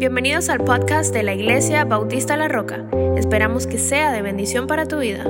[0.00, 2.86] Bienvenidos al podcast de la Iglesia Bautista La Roca.
[3.18, 5.24] Esperamos que sea de bendición para tu vida.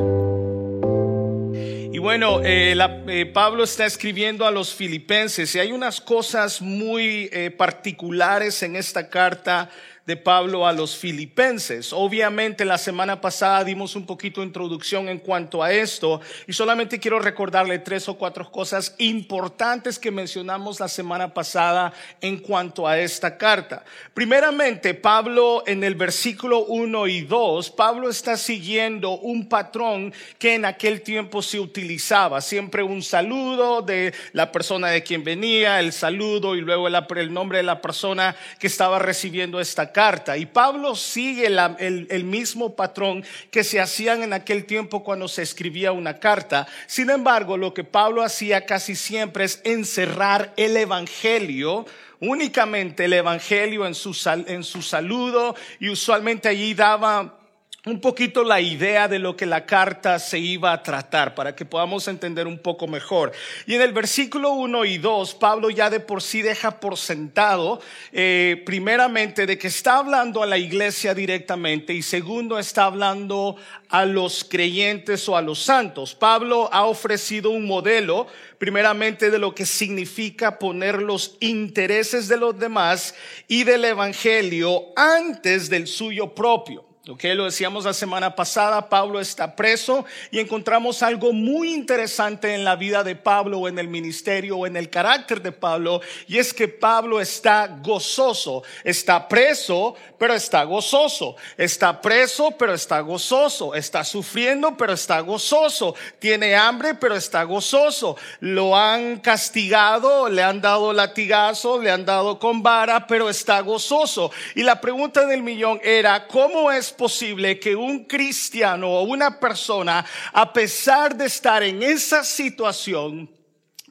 [1.93, 2.79] Y bueno, eh,
[3.09, 8.77] eh, Pablo está escribiendo a los filipenses y hay unas cosas muy eh, particulares en
[8.77, 9.71] esta carta
[10.11, 11.93] de Pablo a los filipenses.
[11.93, 16.99] Obviamente la semana pasada dimos un poquito de introducción en cuanto a esto y solamente
[16.99, 22.99] quiero recordarle tres o cuatro cosas importantes que mencionamos la semana pasada en cuanto a
[22.99, 23.85] esta carta.
[24.13, 30.65] Primeramente, Pablo en el versículo 1 y 2, Pablo está siguiendo un patrón que en
[30.65, 32.41] aquel tiempo se utilizaba.
[32.41, 37.59] Siempre un saludo de la persona de quien venía, el saludo y luego el, nombre
[37.59, 40.00] de la persona que estaba recibiendo esta carta.
[40.37, 45.43] Y Pablo sigue el, el mismo patrón que se hacían en aquel tiempo cuando se
[45.43, 46.67] escribía una carta.
[46.87, 51.87] Sin embargo, lo que Pablo hacía casi siempre es encerrar el Evangelio
[52.21, 54.15] únicamente el Evangelio en su,
[54.47, 57.40] en su saludo y usualmente allí daba
[57.87, 61.65] un poquito la idea de lo que la carta se iba a tratar para que
[61.65, 63.33] podamos entender un poco mejor.
[63.67, 67.81] Y en el versículo 1 y 2, Pablo ya de por sí deja por sentado,
[68.13, 73.57] eh, primeramente, de que está hablando a la iglesia directamente y segundo, está hablando
[73.89, 76.15] a los creyentes o a los santos.
[76.15, 78.27] Pablo ha ofrecido un modelo,
[78.59, 83.15] primeramente, de lo que significa poner los intereses de los demás
[83.49, 86.90] y del evangelio antes del suyo propio.
[87.11, 92.63] Ok, lo decíamos la semana pasada, Pablo está preso y encontramos algo muy interesante en
[92.63, 96.39] la vida de Pablo o en el ministerio o en el carácter de Pablo y
[96.39, 103.75] es que Pablo está gozoso, está preso pero está gozoso, está preso pero está gozoso,
[103.75, 110.61] está sufriendo pero está gozoso, tiene hambre pero está gozoso, lo han castigado, le han
[110.61, 114.31] dado latigazo, le han dado con vara pero está gozoso.
[114.55, 120.05] Y la pregunta del millón era, ¿cómo es posible que un cristiano o una persona,
[120.35, 123.31] a pesar de estar en esa situación,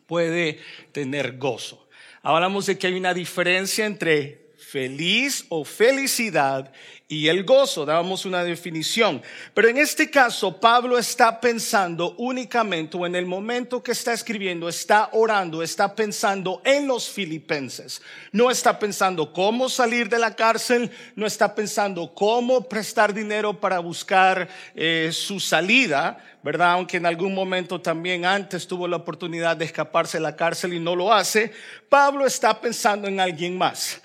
[0.05, 0.59] puede
[0.91, 1.89] tener gozo?
[2.21, 6.71] Hablamos de que hay una diferencia entre feliz o felicidad
[7.11, 9.23] y el gozo, dábamos una definición.
[9.55, 14.69] Pero en este caso, Pablo está pensando únicamente, o en el momento que está escribiendo,
[14.69, 18.03] está orando, está pensando en los filipenses.
[18.31, 23.79] No está pensando cómo salir de la cárcel, no está pensando cómo prestar dinero para
[23.79, 26.73] buscar eh, su salida, ¿verdad?
[26.73, 30.79] Aunque en algún momento también antes tuvo la oportunidad de escaparse de la cárcel y
[30.79, 31.51] no lo hace.
[31.89, 33.99] Pablo está pensando en alguien más.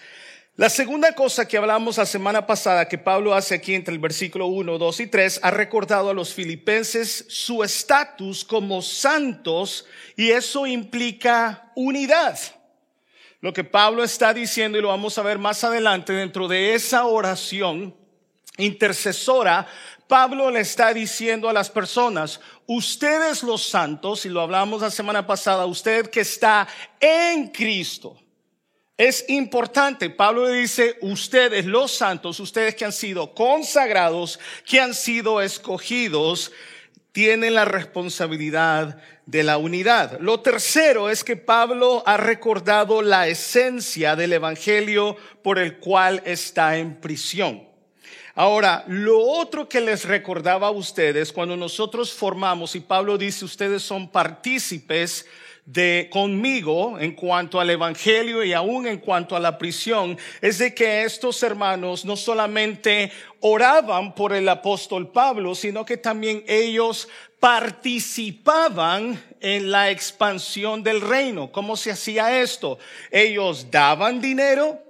[0.57, 4.47] La segunda cosa que hablamos la semana pasada que Pablo hace aquí entre el versículo
[4.47, 10.65] 1, 2 y 3, ha recordado a los filipenses su estatus como santos y eso
[10.65, 12.39] implica unidad.
[13.41, 17.05] Lo que Pablo está diciendo y lo vamos a ver más adelante dentro de esa
[17.07, 17.93] oración
[18.57, 19.67] intercesora,
[20.07, 25.27] Pablo le está diciendo a las personas, ustedes los santos, y lo hablamos la semana
[25.27, 26.69] pasada, usted que está
[27.01, 28.17] en Cristo,
[28.97, 30.11] es importante.
[30.11, 36.53] Pablo le dice, ustedes los santos, ustedes que han sido consagrados, que han sido escogidos,
[37.13, 40.19] tienen la responsabilidad de la unidad.
[40.21, 46.77] Lo tercero es que Pablo ha recordado la esencia del Evangelio por el cual está
[46.77, 47.69] en prisión.
[48.37, 53.83] Ahora, lo otro que les recordaba a ustedes, cuando nosotros formamos, y Pablo dice, ustedes
[53.83, 55.25] son partícipes,
[55.67, 60.75] de conmigo en cuanto al evangelio y aún en cuanto a la prisión es de
[60.75, 63.11] que estos hermanos no solamente
[63.41, 67.09] oraban por el apóstol Pablo, sino que también ellos
[67.41, 71.51] participaban en la expansión del reino.
[71.51, 72.79] ¿Cómo se hacía esto?
[73.11, 74.83] Ellos daban dinero,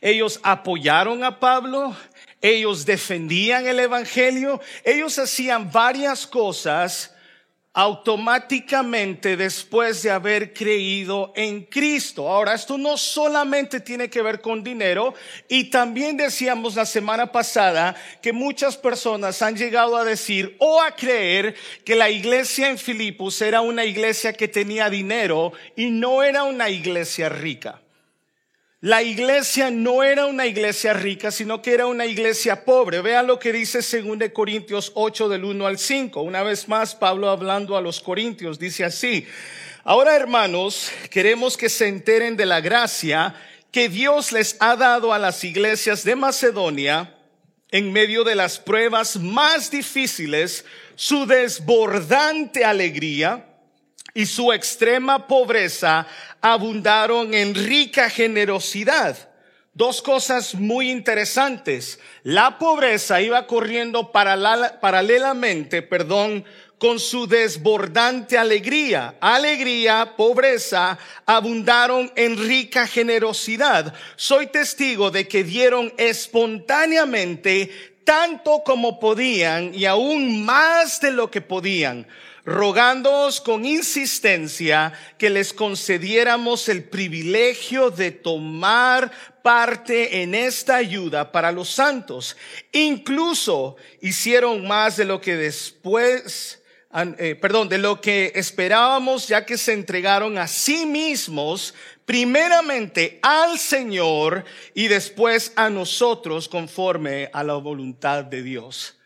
[0.00, 1.94] ellos apoyaron a Pablo,
[2.40, 7.15] ellos defendían el evangelio, ellos hacían varias cosas
[7.76, 12.26] automáticamente después de haber creído en Cristo.
[12.26, 15.12] Ahora, esto no solamente tiene que ver con dinero
[15.46, 20.96] y también decíamos la semana pasada que muchas personas han llegado a decir o a
[20.96, 26.44] creer que la iglesia en Filipos era una iglesia que tenía dinero y no era
[26.44, 27.82] una iglesia rica.
[28.82, 33.00] La iglesia no era una iglesia rica, sino que era una iglesia pobre.
[33.00, 36.20] Vean lo que dice 2 Corintios 8 del 1 al 5.
[36.20, 39.26] Una vez más, Pablo hablando a los Corintios, dice así.
[39.82, 43.34] Ahora, hermanos, queremos que se enteren de la gracia
[43.72, 47.14] que Dios les ha dado a las iglesias de Macedonia
[47.70, 53.46] en medio de las pruebas más difíciles, su desbordante alegría
[54.12, 56.06] y su extrema pobreza
[56.52, 59.30] abundaron en rica generosidad.
[59.74, 61.98] dos cosas muy interesantes.
[62.22, 66.46] La pobreza iba corriendo paralelamente, perdón,
[66.78, 69.16] con su desbordante alegría.
[69.20, 73.92] Alegría, pobreza, abundaron en rica generosidad.
[74.16, 81.42] Soy testigo de que dieron espontáneamente tanto como podían y aún más de lo que
[81.42, 82.06] podían,
[82.46, 89.10] rogándoos con insistencia que les concediéramos el privilegio de tomar
[89.42, 92.36] parte en esta ayuda para los santos.
[92.70, 96.62] Incluso hicieron más de lo que después
[97.18, 101.74] eh, perdón, de lo que esperábamos, ya que se entregaron a sí mismos,
[102.06, 108.96] primeramente al Señor y después a nosotros conforme a la voluntad de Dios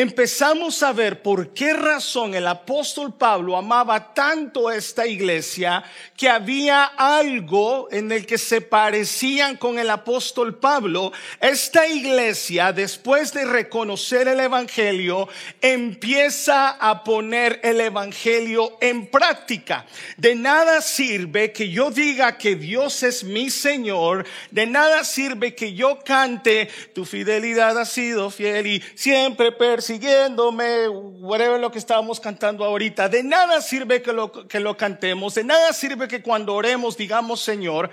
[0.00, 5.82] empezamos a ver por qué razón el apóstol Pablo amaba tanto esta iglesia
[6.16, 11.10] que había algo en el que se parecían con el apóstol Pablo.
[11.40, 15.28] Esta iglesia, después de reconocer el Evangelio,
[15.60, 19.84] empieza a poner el Evangelio en práctica.
[20.16, 25.74] De nada sirve que yo diga que Dios es mi Señor, de nada sirve que
[25.74, 29.50] yo cante, tu fidelidad ha sido fiel y siempre
[29.88, 33.08] siguiéndome, whatever lo que estábamos cantando ahorita.
[33.08, 37.40] De nada sirve que lo, que lo cantemos, de nada sirve que cuando oremos digamos
[37.40, 37.90] Señor,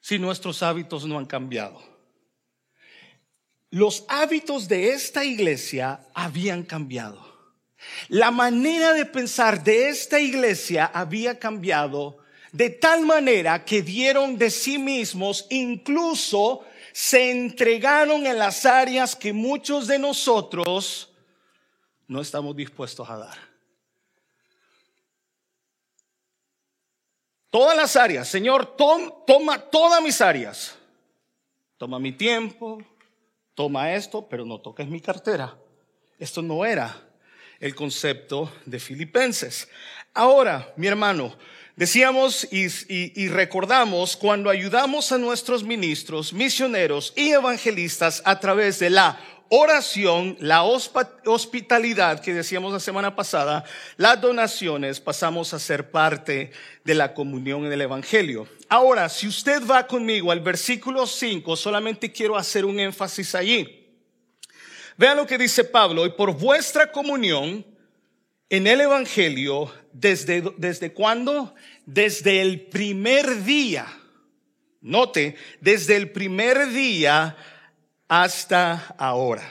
[0.00, 1.82] si nuestros hábitos no han cambiado.
[3.70, 7.20] Los hábitos de esta iglesia habían cambiado.
[8.08, 12.18] La manera de pensar de esta iglesia había cambiado
[12.52, 16.64] de tal manera que dieron de sí mismos incluso
[16.98, 21.08] se entregaron en las áreas que muchos de nosotros
[22.08, 23.38] no estamos dispuestos a dar.
[27.50, 30.76] Todas las áreas, Señor, toma todas mis áreas.
[31.76, 32.82] Toma mi tiempo,
[33.54, 35.56] toma esto, pero no toques mi cartera.
[36.18, 37.00] Esto no era
[37.60, 39.68] el concepto de Filipenses.
[40.14, 41.38] Ahora, mi hermano,
[41.78, 49.20] Decíamos y, recordamos cuando ayudamos a nuestros ministros, misioneros y evangelistas a través de la
[49.48, 53.64] oración, la hospitalidad que decíamos la semana pasada,
[53.96, 56.50] las donaciones, pasamos a ser parte
[56.82, 58.48] de la comunión en el Evangelio.
[58.68, 63.86] Ahora, si usted va conmigo al versículo 5, solamente quiero hacer un énfasis allí.
[64.96, 67.64] Vean lo que dice Pablo, y por vuestra comunión
[68.50, 71.54] en el Evangelio, ¿desde, desde cuándo?
[71.86, 73.86] Desde el primer día.
[74.80, 77.36] Note, desde el primer día
[78.08, 79.42] hasta ahora.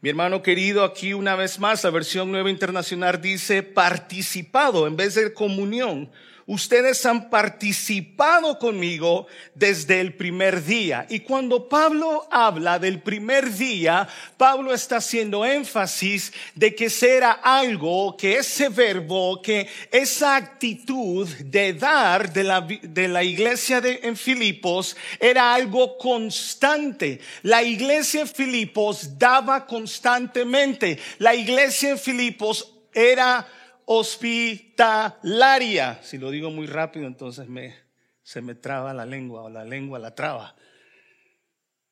[0.00, 5.14] Mi hermano querido, aquí una vez más, la versión nueva internacional dice participado en vez
[5.14, 6.10] de comunión
[6.46, 11.06] ustedes han participado conmigo desde el primer día.
[11.08, 18.16] Y cuando Pablo habla del primer día, Pablo está haciendo énfasis de que será algo,
[18.16, 24.16] que ese verbo, que esa actitud de dar de la, de la iglesia de, en
[24.16, 27.20] Filipos era algo constante.
[27.42, 30.98] La iglesia en Filipos daba constantemente.
[31.18, 33.46] La iglesia en Filipos era
[33.86, 35.98] hospitalaria.
[36.02, 37.74] Si lo digo muy rápido, entonces me,
[38.22, 40.54] se me traba la lengua o la lengua la traba.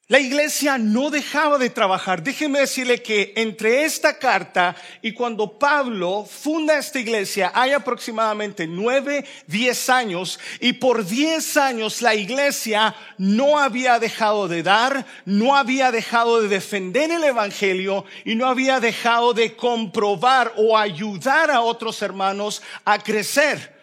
[0.09, 2.23] La iglesia no dejaba de trabajar.
[2.23, 9.25] Déjeme decirle que entre esta carta y cuando Pablo funda esta iglesia hay aproximadamente nueve,
[9.47, 15.93] diez años y por diez años la iglesia no había dejado de dar, no había
[15.93, 22.03] dejado de defender el evangelio y no había dejado de comprobar o ayudar a otros
[22.03, 23.81] hermanos a crecer.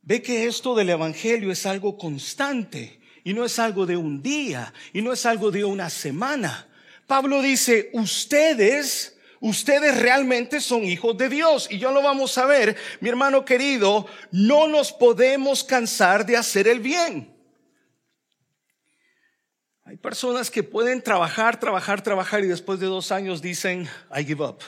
[0.00, 2.98] Ve que esto del evangelio es algo constante.
[3.24, 6.68] Y no es algo de un día, y no es algo de una semana.
[7.08, 11.66] Pablo dice, ustedes, ustedes realmente son hijos de Dios.
[11.70, 16.68] Y yo lo vamos a ver, mi hermano querido, no nos podemos cansar de hacer
[16.68, 17.34] el bien.
[19.84, 24.44] Hay personas que pueden trabajar, trabajar, trabajar y después de dos años dicen, I give
[24.44, 24.58] up.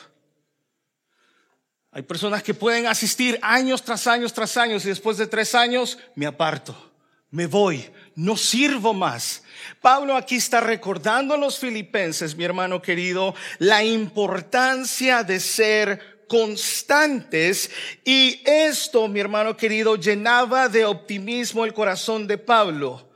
[1.92, 5.98] Hay personas que pueden asistir años tras años tras años y después de tres años
[6.14, 6.90] me aparto
[7.30, 9.42] me voy, no sirvo más.
[9.80, 17.70] Pablo aquí está recordando a los filipenses, mi hermano querido, la importancia de ser constantes
[18.04, 23.10] y esto, mi hermano querido, llenaba de optimismo el corazón de Pablo.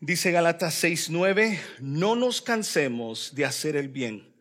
[0.00, 4.32] Dice Galatas 6:9, no nos cansemos de hacer el bien,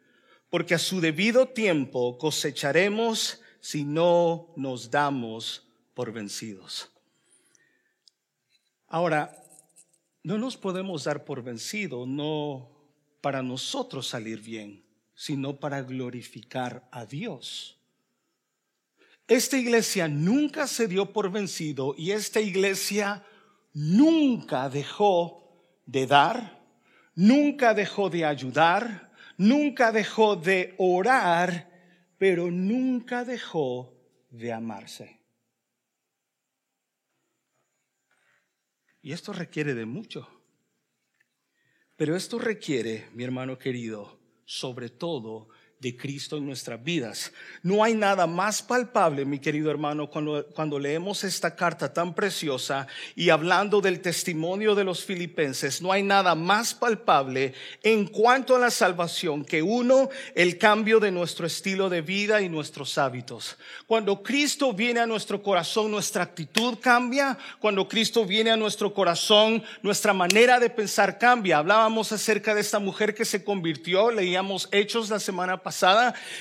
[0.50, 6.92] porque a su debido tiempo cosecharemos si no nos damos por vencidos.
[8.88, 9.44] Ahora,
[10.24, 12.70] no nos podemos dar por vencido, no
[13.22, 14.84] para nosotros salir bien,
[15.15, 17.77] sino para glorificar a Dios.
[19.27, 23.25] Esta iglesia nunca se dio por vencido y esta iglesia
[23.74, 26.65] nunca dejó de dar,
[27.13, 31.70] nunca dejó de ayudar, nunca dejó de orar,
[32.17, 33.94] pero nunca dejó
[34.29, 35.16] de amarse.
[39.08, 40.28] Y esto requiere de mucho.
[41.96, 45.48] Pero esto requiere, mi hermano querido, sobre todo
[45.79, 47.31] de Cristo en nuestras vidas.
[47.62, 52.88] No hay nada más palpable, mi querido hermano, cuando, cuando, leemos esta carta tan preciosa
[53.15, 57.53] y hablando del testimonio de los filipenses, no hay nada más palpable
[57.84, 62.50] en cuanto a la salvación que uno, el cambio de nuestro estilo de vida y
[62.50, 63.57] nuestros hábitos.
[63.86, 67.38] Cuando Cristo viene a nuestro corazón, nuestra actitud cambia.
[67.60, 71.60] Cuando Cristo viene a nuestro corazón, nuestra manera de pensar cambia.
[71.60, 75.66] Hablábamos acerca de esta mujer que se convirtió, leíamos Hechos la semana pasada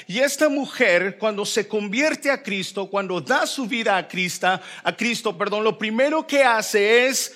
[0.06, 4.96] Y esta mujer, cuando se convierte a Cristo, cuando da su vida a Cristo, a
[4.96, 7.32] Cristo, perdón, lo primero que hace es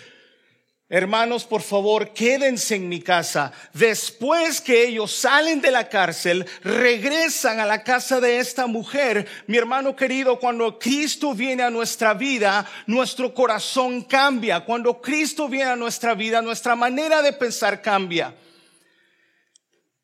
[0.92, 3.52] Hermanos, por favor, quédense en mi casa.
[3.72, 9.24] Después que ellos salen de la cárcel, regresan a la casa de esta mujer.
[9.46, 14.64] Mi hermano querido, cuando Cristo viene a nuestra vida, nuestro corazón cambia.
[14.64, 18.34] Cuando Cristo viene a nuestra vida, nuestra manera de pensar cambia.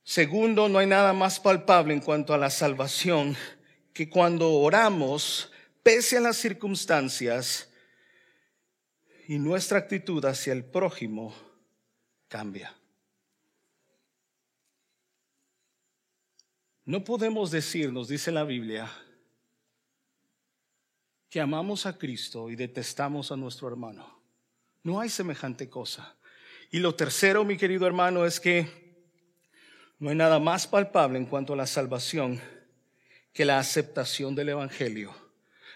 [0.08, 3.36] Segundo, no hay nada más palpable en cuanto a la salvación
[3.92, 5.50] que cuando oramos,
[5.82, 7.68] pese a las circunstancias,
[9.26, 11.34] y nuestra actitud hacia el prójimo
[12.28, 12.72] cambia.
[16.84, 18.88] No podemos decir, nos dice la Biblia,
[21.28, 24.22] que amamos a Cristo y detestamos a nuestro hermano.
[24.84, 26.16] No hay semejante cosa.
[26.70, 28.85] Y lo tercero, mi querido hermano, es que
[29.98, 32.40] no hay nada más palpable en cuanto a la salvación
[33.32, 35.14] que la aceptación del Evangelio.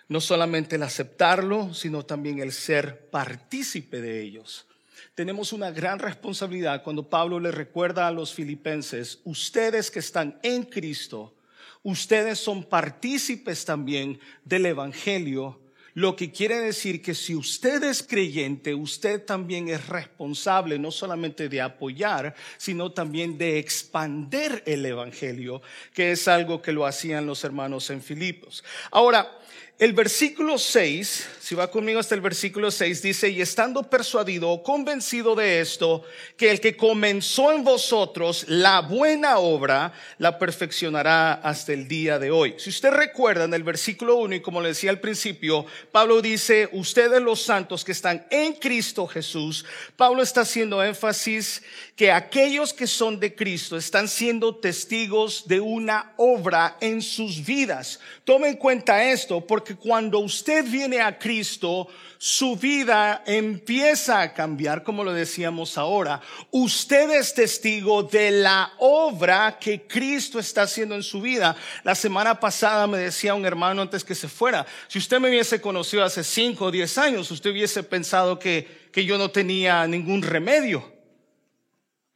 [0.08, 4.66] No solamente el aceptarlo, sino también el ser partícipe de ellos.
[5.14, 10.64] Tenemos una gran responsabilidad cuando Pablo le recuerda a los filipenses, ustedes que están en
[10.64, 11.34] Cristo,
[11.82, 15.60] ustedes son partícipes también del Evangelio
[15.94, 21.48] lo que quiere decir que si usted es creyente, usted también es responsable no solamente
[21.48, 27.44] de apoyar, sino también de expander el Evangelio, que es algo que lo hacían los
[27.44, 28.62] hermanos en Filipos.
[28.90, 29.40] Ahora,
[29.80, 34.62] el versículo 6, si va conmigo hasta el versículo 6, dice, y estando persuadido o
[34.62, 36.04] convencido de esto,
[36.36, 42.30] que el que comenzó en vosotros la buena obra, la perfeccionará hasta el día de
[42.30, 42.56] hoy.
[42.58, 46.68] Si usted recuerda en el versículo 1, y como le decía al principio, Pablo dice,
[46.72, 49.64] ustedes los santos que están en Cristo Jesús,
[49.96, 51.62] Pablo está haciendo énfasis
[51.96, 57.98] que aquellos que son de Cristo están siendo testigos de una obra en sus vidas.
[58.24, 64.82] Tome en cuenta esto, porque cuando usted viene a Cristo, su vida empieza a cambiar,
[64.82, 66.20] como lo decíamos ahora.
[66.50, 71.56] Usted es testigo de la obra que Cristo está haciendo en su vida.
[71.82, 75.60] La semana pasada me decía un hermano antes que se fuera, si usted me hubiese
[75.60, 80.22] conocido hace 5 o 10 años, usted hubiese pensado que, que yo no tenía ningún
[80.22, 80.92] remedio.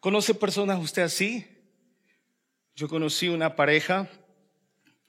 [0.01, 1.47] ¿Conoce personas usted así?
[2.77, 4.11] Yo conocí una pareja,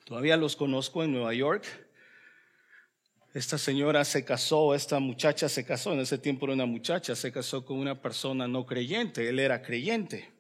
[0.05, 1.84] todavía los conozco en Nueva York
[3.35, 7.33] esta señora se casó, esta muchacha se casó, en ese tiempo era una muchacha, se
[7.33, 10.31] casó con una persona no creyente, él era creyente.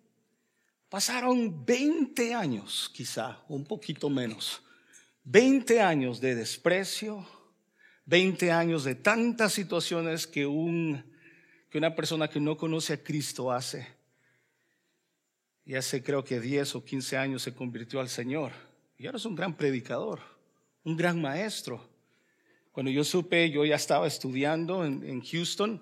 [0.87, 4.61] Pasaron 20 años, quizá, un poquito menos,
[5.25, 7.27] 20 años de desprecio,
[8.05, 11.03] 20 años de tantas situaciones que, un,
[11.69, 13.85] que una persona que no conoce a Cristo hace.
[15.65, 18.53] Y hace creo que 10 o 15 años se convirtió al Señor.
[18.97, 20.21] Y ahora es un gran predicador,
[20.85, 21.93] un gran maestro.
[22.75, 25.81] Cuando yo supe, yo ya estaba estudiando en, Houston,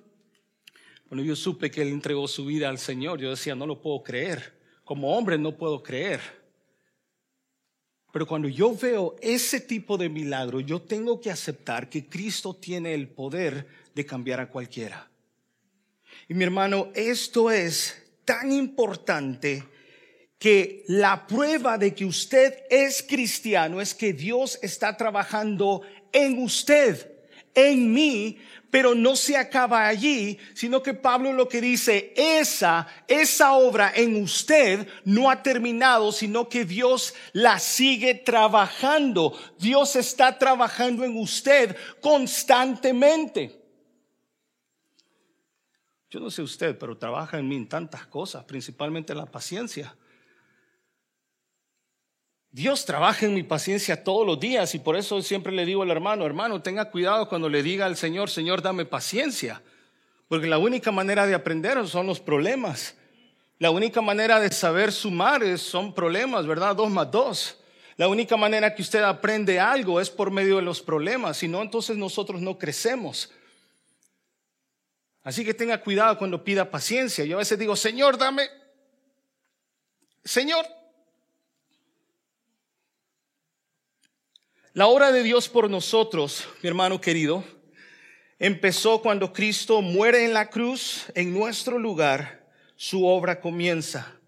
[1.08, 4.04] cuando yo supe que él entregó su vida al Señor, yo decía, no lo puedo
[4.04, 4.54] creer.
[4.84, 6.20] Como hombre no puedo creer.
[8.12, 12.94] Pero cuando yo veo ese tipo de milagro, yo tengo que aceptar que Cristo tiene
[12.94, 15.10] el poder de cambiar a cualquiera.
[16.30, 19.64] Y mi hermano, esto es tan importante
[20.38, 25.82] que la prueba de que usted es cristiano es que Dios está trabajando
[26.14, 27.12] en usted,
[27.54, 28.40] en mí,
[28.74, 34.16] pero no se acaba allí, sino que Pablo lo que dice, esa, esa obra en
[34.16, 39.38] usted no ha terminado, sino que Dios la sigue trabajando.
[39.60, 43.62] Dios está trabajando en usted constantemente.
[46.10, 49.96] Yo no sé usted, pero trabaja en mí en tantas cosas, principalmente la paciencia.
[52.54, 55.90] Dios trabaja en mi paciencia todos los días y por eso siempre le digo al
[55.90, 59.64] hermano, hermano, tenga cuidado cuando le diga al Señor, Señor, dame paciencia,
[60.28, 62.96] porque la única manera de aprender son los problemas.
[63.58, 66.76] La única manera de saber sumar son problemas, ¿verdad?
[66.76, 67.58] Dos más dos.
[67.98, 71.60] La única manera que usted aprende algo es por medio de los problemas, si no,
[71.60, 73.32] entonces nosotros no crecemos.
[75.24, 77.26] Así que tenga cuidado cuando pida paciencia.
[77.26, 78.48] Yo a veces digo, Señor, dame,
[80.24, 80.68] Señor,
[84.76, 87.44] La obra de Dios por nosotros, mi hermano querido,
[88.40, 94.20] empezó cuando Cristo muere en la cruz en nuestro lugar, su obra comienza.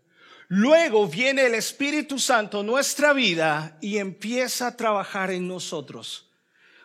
[0.47, 6.29] Luego viene el Espíritu Santo nuestra vida y empieza a trabajar en nosotros.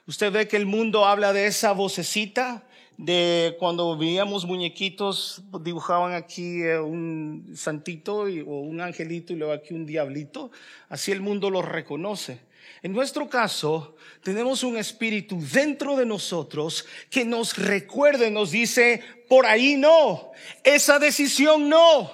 [0.06, 6.62] Usted ve que el mundo habla de esa vocecita, de cuando veíamos muñequitos, dibujaban aquí
[6.62, 10.50] eh, un santito o un angelito y luego aquí un diablito.
[10.88, 12.48] Así el mundo los reconoce.
[12.82, 19.44] En nuestro caso, tenemos un espíritu dentro de nosotros que nos recuerda nos dice, por
[19.46, 20.32] ahí no,
[20.64, 22.10] esa decisión no.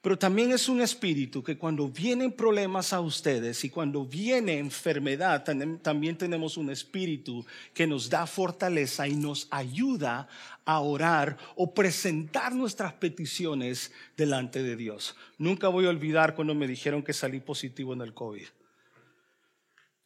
[0.00, 5.44] Pero también es un espíritu que cuando vienen problemas a ustedes y cuando viene enfermedad,
[5.82, 10.28] también tenemos un espíritu que nos da fortaleza y nos ayuda
[10.64, 15.16] a orar o presentar nuestras peticiones delante de Dios.
[15.36, 18.46] Nunca voy a olvidar cuando me dijeron que salí positivo en el COVID.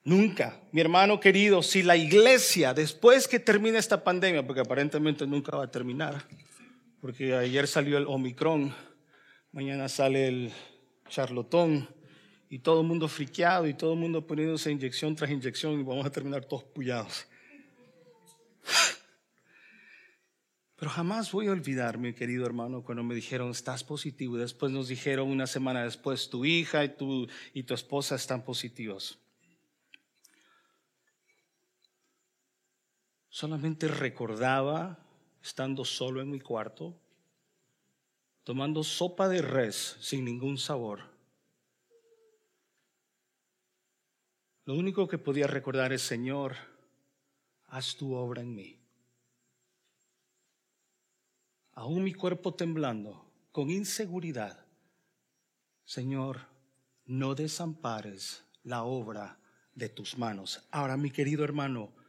[0.05, 5.57] Nunca, mi hermano querido, si la iglesia, después que termine esta pandemia, porque aparentemente nunca
[5.57, 6.25] va a terminar,
[7.01, 8.75] porque ayer salió el Omicron,
[9.53, 10.53] mañana sale el
[11.09, 11.89] charlotón,
[12.53, 16.05] y todo el mundo friqueado y todo el mundo poniéndose inyección tras inyección y vamos
[16.05, 17.27] a terminar todos pullados.
[20.77, 24.37] Pero jamás voy a olvidar, mi querido hermano, cuando me dijeron, estás positivo.
[24.37, 28.45] Y después nos dijeron una semana después, tu hija y tu, y tu esposa están
[28.45, 29.22] positivos.
[33.33, 34.99] Solamente recordaba,
[35.43, 36.95] estando solo en mi cuarto,
[38.45, 41.01] tomando sopa de res sin ningún sabor.
[44.67, 46.57] Lo único que podía recordar es, Señor,
[47.69, 48.79] haz tu obra en mí.
[51.73, 54.67] Aún mi cuerpo temblando, con inseguridad,
[55.87, 56.49] Señor,
[57.07, 59.39] no desampares la obra
[59.75, 60.69] de tus manos.
[60.71, 62.02] Ahora, mi querido hermano,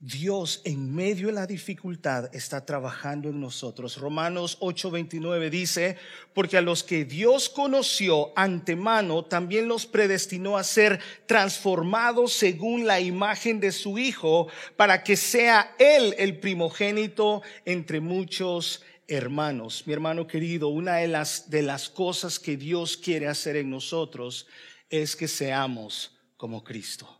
[0.00, 3.96] Dios en medio de la dificultad está trabajando en nosotros.
[3.96, 5.96] Romanos 8:29 dice,
[6.34, 13.00] porque a los que Dios conoció antemano, también los predestinó a ser transformados según la
[13.00, 19.82] imagen de su Hijo, para que sea Él el primogénito entre muchos hermanos.
[19.84, 24.46] Mi hermano querido, una de las, de las cosas que Dios quiere hacer en nosotros
[24.90, 27.17] es que seamos como Cristo.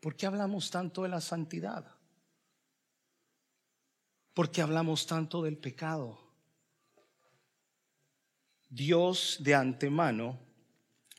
[0.00, 1.84] ¿Por qué hablamos tanto de la santidad?
[4.32, 6.18] ¿Por qué hablamos tanto del pecado?
[8.68, 10.38] Dios de antemano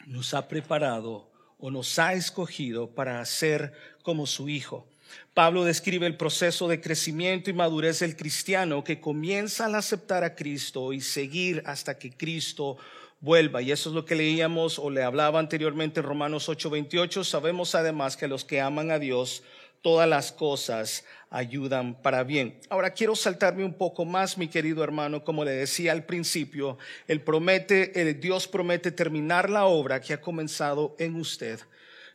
[0.06, 4.88] nos ha preparado o nos ha escogido para ser como su Hijo.
[5.34, 10.36] Pablo describe el proceso de crecimiento y madurez del cristiano que comienza al aceptar a
[10.36, 12.78] Cristo y seguir hasta que Cristo
[13.22, 13.62] vuelva.
[13.62, 17.24] Y eso es lo que leíamos o le hablaba anteriormente en Romanos 8:28.
[17.24, 19.44] Sabemos además que los que aman a Dios,
[19.82, 22.60] todas las cosas ayudan para bien.
[22.70, 26.78] Ahora quiero saltarme un poco más, mi querido hermano, como le decía al principio,
[27.08, 31.60] el promete, el Dios promete terminar la obra que ha comenzado en usted.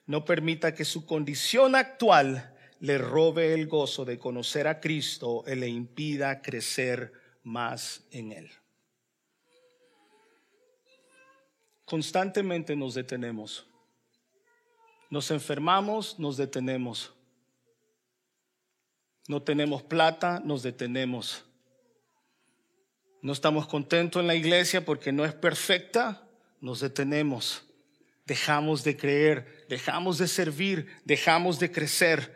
[0.06, 5.54] No permita que su condición actual le robe el gozo de conocer a Cristo y
[5.54, 7.12] le impida crecer
[7.42, 8.50] más en él.
[11.84, 13.66] Constantemente nos detenemos.
[15.10, 17.12] Nos enfermamos, nos detenemos.
[19.28, 21.44] No tenemos plata, nos detenemos.
[23.22, 26.26] No estamos contentos en la iglesia porque no es perfecta,
[26.60, 27.62] nos detenemos.
[28.26, 32.34] Dejamos de creer, dejamos de servir, dejamos de crecer.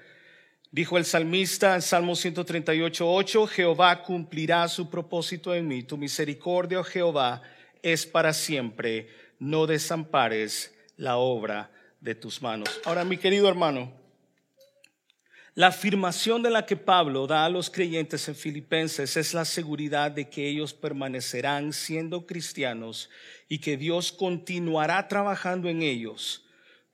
[0.71, 5.83] Dijo el salmista en Salmo 138, 8, Jehová cumplirá su propósito en mí.
[5.83, 7.43] Tu misericordia, oh Jehová,
[7.83, 9.09] es para siempre
[9.39, 11.71] no desampares la obra
[12.01, 12.69] de tus manos.
[12.85, 13.93] Ahora, mi querido hermano,
[15.59, 20.13] la afirmación de la que Pablo da a los creyentes en Filipenses es la seguridad
[20.13, 23.11] de que ellos permanecerán siendo cristianos
[23.49, 26.45] y que Dios continuará trabajando en ellos.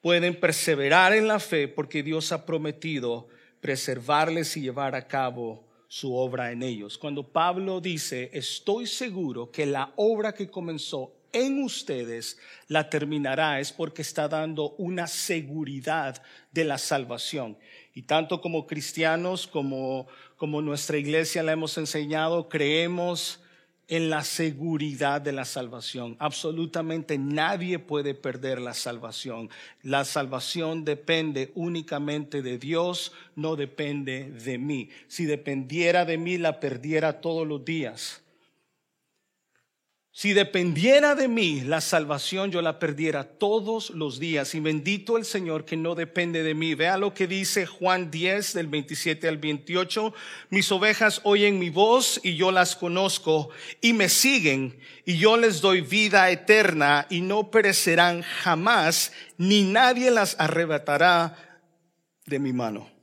[0.00, 3.28] Pueden perseverar en la fe porque Dios ha prometido
[3.61, 6.96] preservarles y llevar a cabo su obra en ellos.
[6.96, 13.73] Cuando Pablo dice, estoy seguro que la obra que comenzó en ustedes la terminará, es
[13.73, 17.59] porque está dando una seguridad de la salvación.
[17.92, 23.40] Y tanto como cristianos, como, como nuestra iglesia la hemos enseñado, creemos
[23.87, 26.16] en la seguridad de la salvación.
[26.18, 29.51] Absolutamente nadie puede perder la salvación.
[29.83, 34.88] La salvación depende únicamente de Dios, no depende de mí.
[35.07, 38.23] Si dependiera de mí, la perdiera todos los días.
[40.16, 44.55] Si dependiera de mí la salvación, yo la perdiera todos los días.
[44.55, 46.77] Y bendito el Señor que no depende de mí.
[46.77, 50.14] Vea lo que dice Juan 10 del 27 al 28.
[50.50, 53.50] Mis ovejas oyen mi voz y yo las conozco
[53.81, 60.12] y me siguen y yo les doy vida eterna y no perecerán jamás, ni nadie
[60.12, 61.61] las arrebatará
[62.24, 62.93] de mi mano.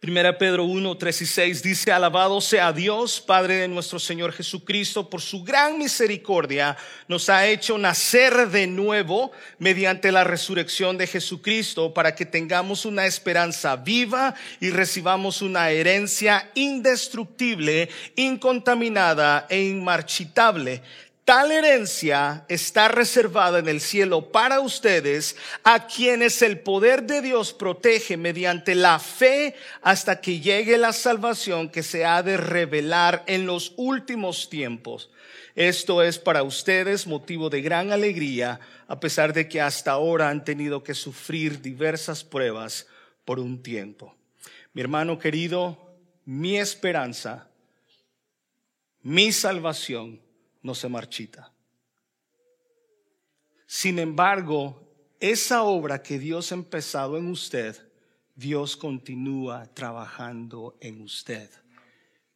[0.00, 5.10] Primera Pedro 1, 3 y 6 dice, alabado sea Dios, Padre de nuestro Señor Jesucristo,
[5.10, 11.92] por su gran misericordia nos ha hecho nacer de nuevo mediante la resurrección de Jesucristo
[11.92, 20.82] para que tengamos una esperanza viva y recibamos una herencia indestructible, incontaminada e inmarchitable
[21.30, 27.52] Tal herencia está reservada en el cielo para ustedes, a quienes el poder de Dios
[27.52, 33.46] protege mediante la fe hasta que llegue la salvación que se ha de revelar en
[33.46, 35.08] los últimos tiempos.
[35.54, 40.44] Esto es para ustedes motivo de gran alegría, a pesar de que hasta ahora han
[40.44, 42.88] tenido que sufrir diversas pruebas
[43.24, 44.16] por un tiempo.
[44.72, 47.46] Mi hermano querido, mi esperanza,
[49.02, 50.28] mi salvación,
[50.62, 51.52] no se marchita.
[53.66, 54.80] Sin embargo,
[55.20, 57.76] esa obra que Dios ha empezado en usted,
[58.34, 61.50] Dios continúa trabajando en usted.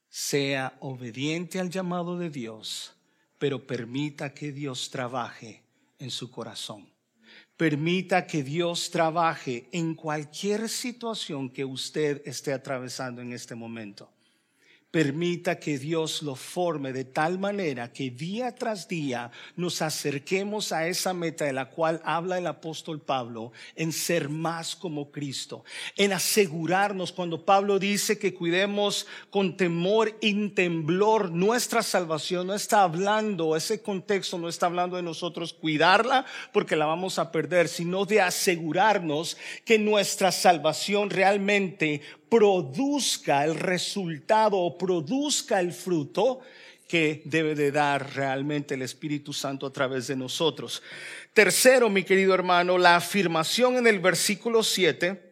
[0.09, 2.95] Sea obediente al llamado de Dios,
[3.39, 5.65] pero permita que Dios trabaje
[5.99, 6.89] en su corazón.
[7.57, 14.14] Permita que Dios trabaje en cualquier situación que usted esté atravesando en este momento
[14.95, 20.87] permita que Dios lo forme de tal manera que día tras día nos acerquemos a
[20.87, 25.65] esa meta de la cual habla el apóstol Pablo, en ser más como Cristo,
[25.97, 32.85] en asegurarnos cuando Pablo dice que cuidemos con temor y temblor nuestra salvación, no está
[32.85, 38.05] hablando, ese contexto no está hablando de nosotros cuidarla porque la vamos a perder, sino
[38.05, 42.01] de asegurarnos que nuestra salvación realmente
[42.35, 46.41] produzca el resultado o produzca el fruto
[46.89, 50.83] que debe de dar realmente el Espíritu Santo a través de nosotros.
[51.33, 55.24] Tercero, mi querido hermano, la afirmación en el versículo 7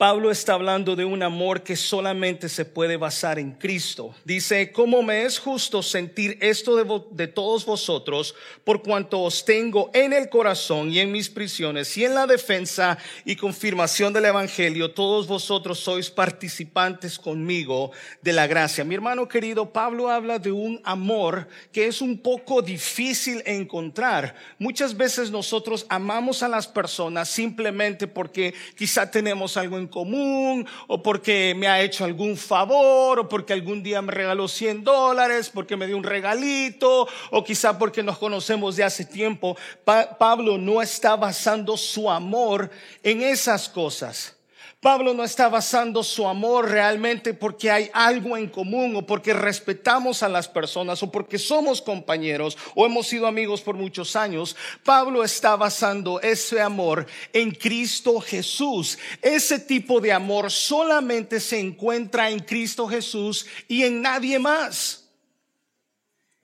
[0.00, 4.14] Pablo está hablando de un amor que solamente se puede basar en Cristo.
[4.24, 8.34] Dice, ¿cómo me es justo sentir esto de, de, todos vosotros
[8.64, 12.96] por cuanto os tengo en el corazón y en mis prisiones y en la defensa
[13.26, 14.90] y confirmación del Evangelio?
[14.94, 18.84] Todos vosotros sois participantes conmigo de la gracia.
[18.84, 24.34] Mi hermano querido, Pablo habla de un amor que es un poco difícil encontrar.
[24.58, 31.02] Muchas veces nosotros amamos a las personas simplemente porque quizá tenemos algo en común, o
[31.02, 35.76] porque me ha hecho algún favor, o porque algún día me regaló 100 dólares, porque
[35.76, 39.56] me dio un regalito, o quizá porque nos conocemos de hace tiempo.
[39.84, 42.70] Pablo no está basando su amor
[43.02, 44.39] en esas cosas.
[44.80, 50.22] Pablo no está basando su amor realmente porque hay algo en común o porque respetamos
[50.22, 54.56] a las personas o porque somos compañeros o hemos sido amigos por muchos años.
[54.82, 58.98] Pablo está basando ese amor en Cristo Jesús.
[59.20, 65.10] Ese tipo de amor solamente se encuentra en Cristo Jesús y en nadie más.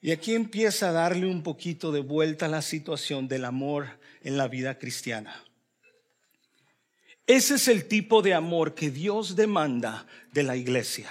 [0.02, 4.36] Y aquí empieza a darle un poquito de vuelta a la situación del amor en
[4.36, 5.45] la vida cristiana.
[7.26, 11.10] Ese es el tipo de amor que Dios demanda de la iglesia.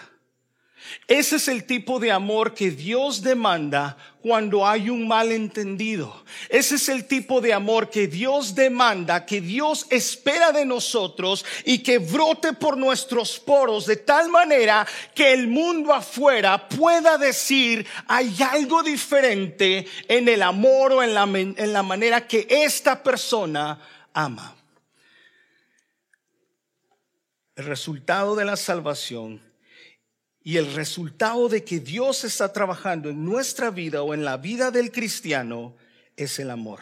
[1.07, 6.23] Ese es el tipo de amor que Dios demanda cuando hay un malentendido.
[6.47, 11.79] Ese es el tipo de amor que Dios demanda, que Dios espera de nosotros y
[11.79, 18.35] que brote por nuestros poros de tal manera que el mundo afuera pueda decir hay
[18.51, 23.79] algo diferente en el amor o en la, en la manera que esta persona
[24.13, 24.55] ama
[27.55, 29.41] el resultado de la salvación
[30.43, 34.71] y el resultado de que Dios está trabajando en nuestra vida o en la vida
[34.71, 35.75] del cristiano
[36.17, 36.79] es el amor.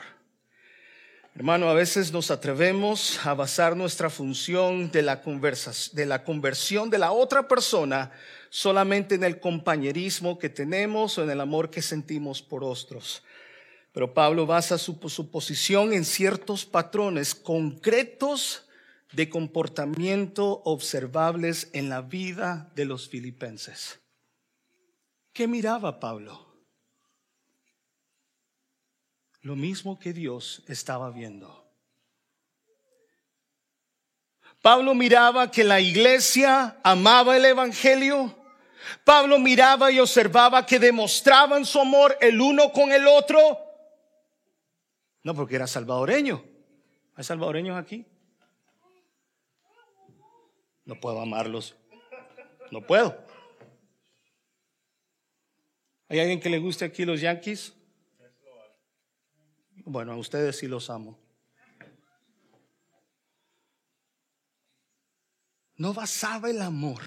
[1.35, 5.21] Hermano, a veces nos atrevemos a basar nuestra función de la,
[5.93, 8.11] de la conversión de la otra persona
[8.49, 13.23] solamente en el compañerismo que tenemos o en el amor que sentimos por otros.
[13.93, 18.65] Pero Pablo basa su, su posición en ciertos patrones concretos
[19.13, 24.01] de comportamiento observables en la vida de los filipenses.
[25.31, 26.53] ¿Qué miraba Pablo?
[29.41, 31.63] Lo mismo que Dios estaba viendo.
[34.61, 38.43] Pablo miraba que la iglesia amaba el Evangelio
[39.03, 43.39] Pablo miraba y observaba que demostraban su amor el uno con el otro.
[45.23, 46.43] No, porque era salvadoreño.
[47.15, 48.05] ¿Hay salvadoreños aquí?
[50.85, 51.75] No puedo amarlos.
[52.71, 53.17] No puedo.
[56.09, 57.73] ¿Hay alguien que le guste aquí los Yankees?
[59.85, 61.19] Bueno, a ustedes sí los amo.
[65.75, 67.01] No basaba el amor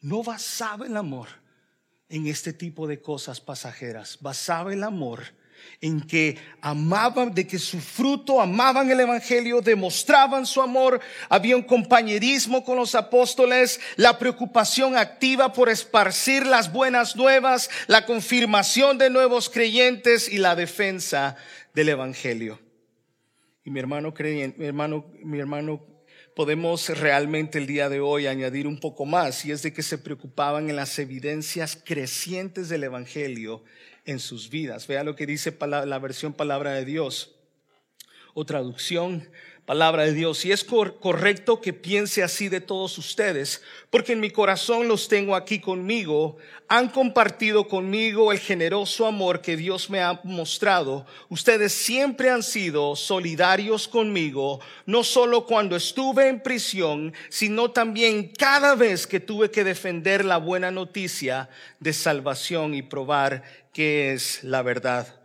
[0.00, 1.28] no basaba el amor
[2.08, 5.22] en este tipo de cosas pasajeras, basaba el amor
[5.80, 11.62] en que amaban, de que su fruto, amaban el Evangelio, demostraban su amor, había un
[11.62, 19.10] compañerismo con los apóstoles, la preocupación activa por esparcir las buenas nuevas, la confirmación de
[19.10, 21.36] nuevos creyentes y la defensa
[21.74, 22.60] del Evangelio.
[23.64, 25.86] Y mi hermano creyente, mi hermano, mi hermano
[26.34, 29.98] podemos realmente el día de hoy añadir un poco más, y es de que se
[29.98, 33.62] preocupaban en las evidencias crecientes del Evangelio
[34.04, 34.86] en sus vidas.
[34.86, 37.34] Vea lo que dice la versión palabra de Dios
[38.34, 39.28] o traducción
[39.70, 40.44] palabra de Dios.
[40.44, 45.36] Y es correcto que piense así de todos ustedes, porque en mi corazón los tengo
[45.36, 46.38] aquí conmigo.
[46.66, 51.06] Han compartido conmigo el generoso amor que Dios me ha mostrado.
[51.28, 58.74] Ustedes siempre han sido solidarios conmigo, no solo cuando estuve en prisión, sino también cada
[58.74, 64.62] vez que tuve que defender la buena noticia de salvación y probar que es la
[64.62, 65.19] verdad.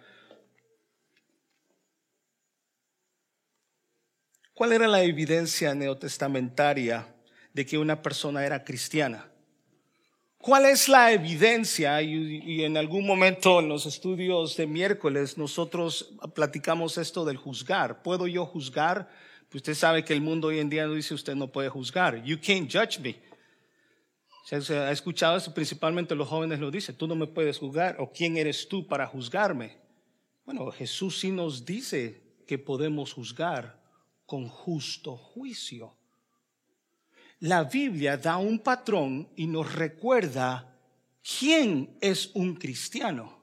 [4.56, 7.13] ¿Cuál era la evidencia neotestamentaria
[7.52, 9.30] de que una persona era cristiana?
[10.38, 12.02] ¿Cuál es la evidencia?
[12.02, 18.02] Y, en algún momento en los estudios de miércoles nosotros platicamos esto del juzgar.
[18.02, 19.10] ¿Puedo yo juzgar?
[19.50, 22.24] Pues usted sabe que el mundo hoy en día dice usted no puede juzgar.
[22.24, 23.20] You can't judge me.
[24.46, 28.10] Se ha escuchado eso, principalmente los jóvenes lo dicen, tú no me puedes juzgar o
[28.10, 29.76] quién eres tú para juzgarme.
[30.46, 33.84] Bueno, Jesús sí nos dice que podemos juzgar
[34.26, 35.96] con justo juicio.
[37.40, 40.78] La Biblia da un patrón y nos recuerda
[41.40, 43.36] quién es un cristiano.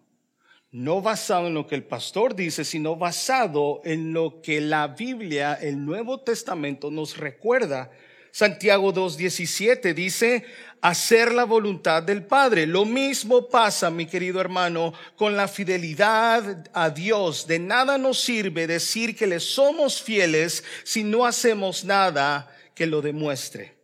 [0.70, 5.54] No basado en lo que el pastor dice, sino basado en lo que la Biblia,
[5.54, 7.90] el Nuevo Testamento nos recuerda
[8.32, 10.46] Santiago 2.17 dice,
[10.80, 12.66] hacer la voluntad del Padre.
[12.66, 17.46] Lo mismo pasa, mi querido hermano, con la fidelidad a Dios.
[17.46, 23.02] De nada nos sirve decir que le somos fieles si no hacemos nada que lo
[23.02, 23.74] demuestre.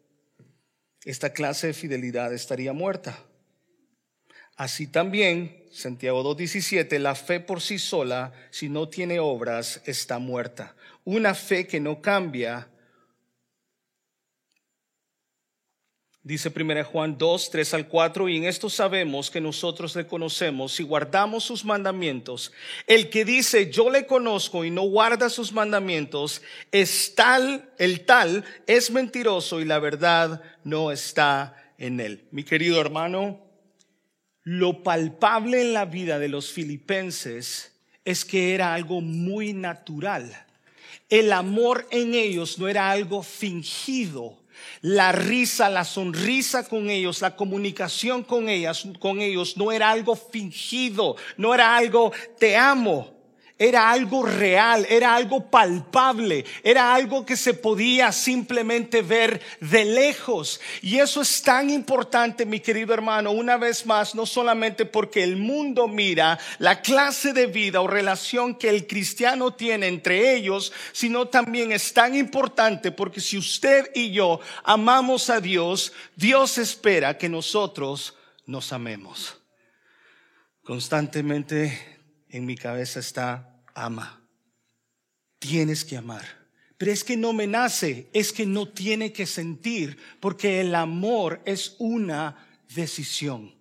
[1.05, 3.19] Esta clase de fidelidad estaría muerta.
[4.57, 10.75] Así también, Santiago 2.17, la fe por sí sola, si no tiene obras, está muerta.
[11.05, 12.69] Una fe que no cambia
[16.29, 20.79] Dice 1 Juan 2, 3 al 4, y en esto sabemos que nosotros le conocemos
[20.79, 22.53] y guardamos sus mandamientos.
[22.87, 28.45] El que dice yo le conozco y no guarda sus mandamientos, es tal, el tal
[28.67, 32.27] es mentiroso y la verdad no está en él.
[32.31, 33.41] Mi querido hermano,
[34.43, 37.73] lo palpable en la vida de los filipenses
[38.05, 40.45] es que era algo muy natural.
[41.09, 44.38] El amor en ellos no era algo fingido
[44.81, 50.16] la risa, la sonrisa con ellos, la comunicación con ellas, con ellos no era algo
[50.16, 53.17] fingido, no era algo te amo
[53.59, 60.61] era algo real, era algo palpable, era algo que se podía simplemente ver de lejos.
[60.81, 65.37] Y eso es tan importante, mi querido hermano, una vez más, no solamente porque el
[65.37, 71.27] mundo mira la clase de vida o relación que el cristiano tiene entre ellos, sino
[71.27, 77.29] también es tan importante porque si usted y yo amamos a Dios, Dios espera que
[77.29, 78.14] nosotros
[78.47, 79.37] nos amemos.
[80.62, 81.98] Constantemente
[82.31, 84.23] en mi cabeza está, ama.
[85.38, 86.25] Tienes que amar.
[86.77, 91.43] Pero es que no me nace, es que no tiene que sentir, porque el amor
[91.45, 93.55] es una decisión.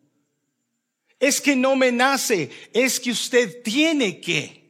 [1.20, 4.68] Es que no me nace, es que usted tiene que.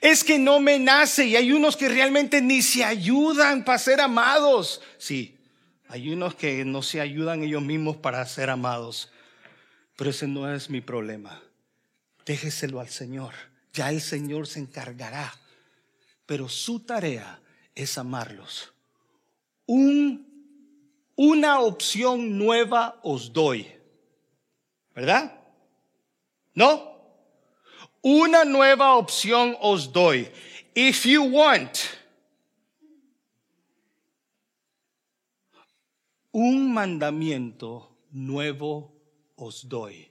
[0.00, 4.00] Es que no me nace y hay unos que realmente ni se ayudan para ser
[4.00, 4.80] amados.
[4.98, 5.36] Sí,
[5.88, 9.10] hay unos que no se ayudan ellos mismos para ser amados.
[9.96, 11.43] Pero ese no es mi problema.
[12.24, 13.34] Déjeselo al Señor.
[13.72, 15.32] Ya el Señor se encargará.
[16.26, 17.40] Pero su tarea
[17.74, 18.72] es amarlos.
[19.66, 23.70] Un, una opción nueva os doy.
[24.94, 25.40] ¿Verdad?
[26.54, 26.94] ¿No?
[28.00, 30.30] Una nueva opción os doy.
[30.74, 31.78] If you want,
[36.32, 38.92] un mandamiento nuevo
[39.36, 40.10] os doy,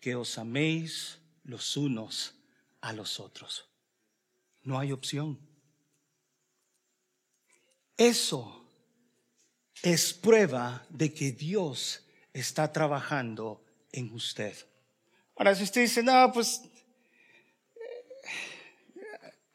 [0.00, 2.34] que os améis los unos
[2.80, 3.68] a los otros.
[4.62, 5.38] No hay opción.
[7.96, 8.64] Eso
[9.82, 14.56] es prueba de que Dios está trabajando en usted.
[15.36, 16.62] Ahora, si usted dice, no, pues,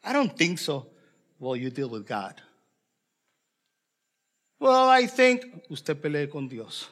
[0.04, 0.90] I don't think so.
[1.38, 2.40] Well, you deal with God.
[4.58, 6.90] Well, I think, usted pelee con Dios.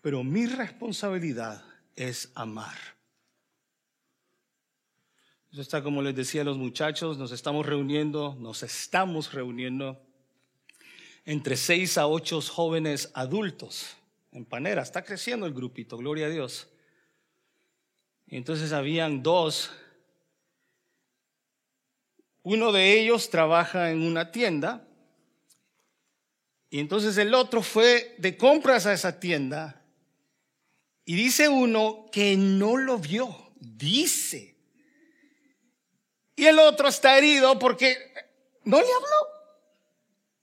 [0.00, 1.64] Pero mi responsabilidad
[1.96, 2.95] es amar.
[5.58, 9.98] Está como les decía los muchachos, nos estamos reuniendo, nos estamos reuniendo
[11.24, 13.96] entre seis a ocho jóvenes adultos
[14.32, 14.82] en Panera.
[14.82, 16.68] Está creciendo el grupito, gloria a Dios.
[18.26, 19.70] Y entonces habían dos.
[22.42, 24.86] Uno de ellos trabaja en una tienda
[26.68, 29.82] y entonces el otro fue de compras a esa tienda
[31.06, 34.55] y dice uno que no lo vio, dice.
[36.36, 37.96] Y el otro está herido porque
[38.64, 39.36] no le habló.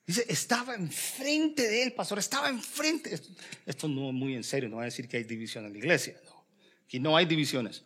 [0.06, 3.18] Dice, estaba enfrente de él, pastor, estaba enfrente.
[3.66, 5.78] Esto, no es muy en serio, no va a decir que hay división en la
[5.78, 6.20] iglesia.
[6.26, 6.46] No,
[6.86, 7.84] aquí no hay divisiones.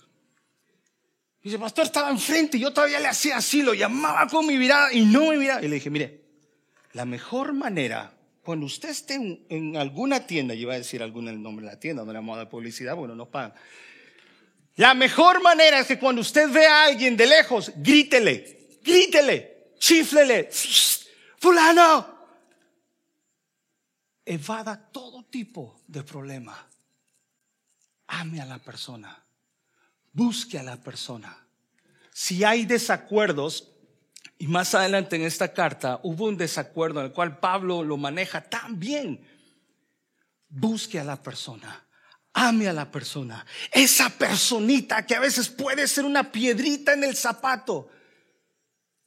[1.43, 4.91] Dice, pastor, estaba enfrente y yo todavía le hacía así, lo llamaba con mi mirada
[4.91, 5.61] y no me miraba.
[5.63, 6.21] Y le dije, mire,
[6.93, 8.17] la mejor manera
[8.47, 9.15] cuando usted esté
[9.49, 12.17] en, alguna tienda, yo iba a decir algún el nombre de la tienda, no le
[12.19, 13.53] vamos a publicidad, bueno, no pagan.
[14.77, 20.49] La mejor manera es que cuando usted ve a alguien de lejos, grítele, grítele, chiflele,
[21.39, 22.15] fulano.
[24.23, 26.67] Evada todo tipo de problema.
[28.07, 29.23] Ame a la persona.
[30.13, 31.47] Busque a la persona.
[32.13, 33.71] Si hay desacuerdos,
[34.37, 38.41] y más adelante en esta carta hubo un desacuerdo en el cual Pablo lo maneja
[38.41, 39.25] tan bien.
[40.49, 41.86] Busque a la persona,
[42.37, 47.15] ame a la persona, esa personita que a veces puede ser una piedrita en el
[47.15, 47.89] zapato.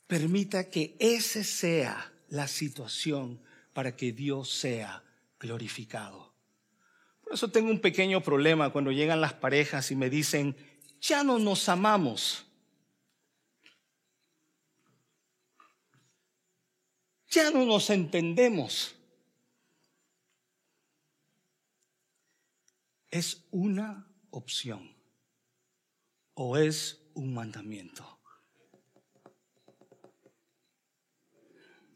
[0.07, 3.41] Permita que ese sea la situación
[3.73, 5.05] para que Dios sea
[5.39, 6.35] glorificado.
[7.23, 10.57] Por eso tengo un pequeño problema cuando llegan las parejas y me dicen,
[11.01, 12.47] ya no nos amamos.
[17.31, 18.95] ya no nos entendemos.
[23.11, 24.97] ¿Es una opción
[26.35, 28.21] o es un mandamiento?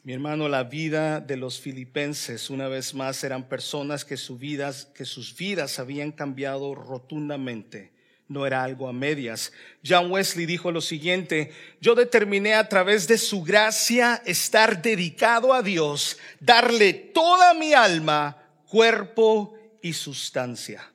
[0.03, 5.05] Mi hermano, la vida de los filipenses, una vez más, eran personas que, vidas, que
[5.05, 7.95] sus vidas habían cambiado rotundamente
[8.27, 9.53] no era algo a medias.
[9.87, 15.63] John Wesley dijo lo siguiente, yo determiné a través de su gracia estar dedicado a
[15.63, 20.94] Dios, darle toda mi alma, cuerpo y sustancia.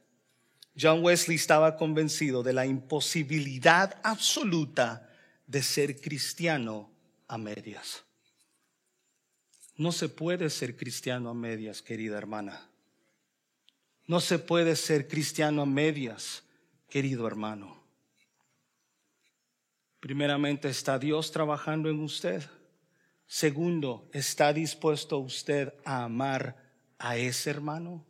[0.80, 5.10] John Wesley estaba convencido de la imposibilidad absoluta
[5.46, 6.90] de ser cristiano
[7.28, 8.04] a medias.
[9.76, 12.70] No se puede ser cristiano a medias, querida hermana.
[14.08, 16.44] No se puede ser cristiano a medias
[16.90, 17.82] querido hermano.
[20.00, 22.44] Primeramente, ¿está Dios trabajando en usted?
[23.28, 26.56] Segundo, ¿está dispuesto usted a amar
[26.98, 28.06] a ese hermano?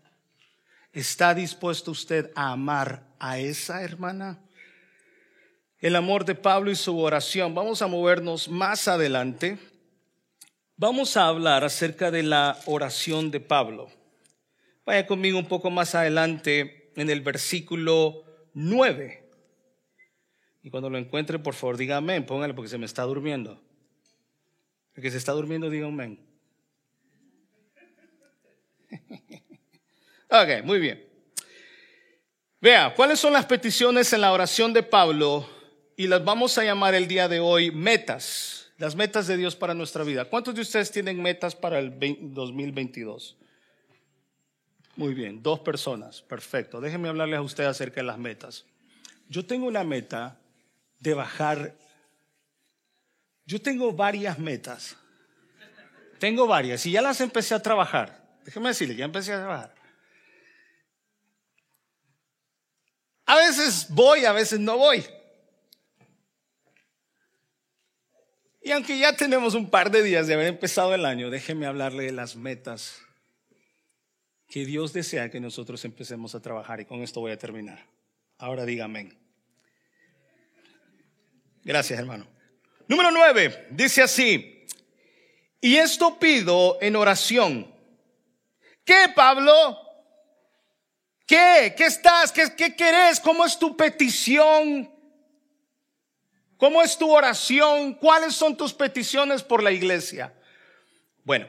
[0.92, 4.40] ¿Está dispuesto usted a amar a esa hermana?
[5.78, 7.54] El amor de Pablo y su oración.
[7.54, 9.60] Vamos a movernos más adelante.
[10.76, 13.90] Vamos a hablar acerca de la oración de Pablo.
[14.86, 18.24] Vaya conmigo un poco más adelante en el versículo
[18.54, 19.30] 9.
[20.64, 23.62] Y cuando lo encuentre, por favor, diga amén, póngale porque se me está durmiendo.
[24.96, 26.26] El que se está durmiendo, diga amén.
[30.30, 31.10] ok, muy bien.
[32.62, 35.50] Vea, ¿cuáles son las peticiones en la oración de Pablo?
[35.96, 39.74] Y las vamos a llamar el día de hoy metas, las metas de Dios para
[39.74, 40.26] nuestra vida.
[40.26, 43.38] ¿Cuántos de ustedes tienen metas para el 2022?
[44.98, 46.82] Muy bien, dos personas, perfecto.
[46.82, 48.66] Déjenme hablarles a ustedes acerca de las metas.
[49.30, 50.38] Yo tengo una meta
[51.00, 51.76] de bajar
[53.46, 54.98] Yo tengo varias metas.
[56.20, 58.38] Tengo varias y ya las empecé a trabajar.
[58.44, 59.79] Déjeme decirle, ya empecé a trabajar.
[63.30, 65.06] A veces voy, a veces no voy.
[68.60, 72.06] Y aunque ya tenemos un par de días de haber empezado el año, déjeme hablarle
[72.06, 73.00] de las metas
[74.48, 76.82] que Dios desea que nosotros empecemos a trabajar.
[76.82, 77.86] Y con esto voy a terminar.
[78.40, 79.16] Ahora diga amén.
[81.64, 82.26] Gracias, hermano.
[82.88, 84.66] Número nueve, dice así.
[85.62, 87.72] Y esto pido en oración.
[88.84, 89.89] ¿Qué, Pablo?
[91.30, 91.76] ¿Qué?
[91.78, 92.32] ¿Qué estás?
[92.32, 93.20] ¿Qué, qué querés?
[93.20, 94.92] ¿Cómo es tu petición?
[96.58, 97.94] ¿Cómo es tu oración?
[97.94, 100.34] ¿Cuáles son tus peticiones por la iglesia?
[101.24, 101.48] Bueno,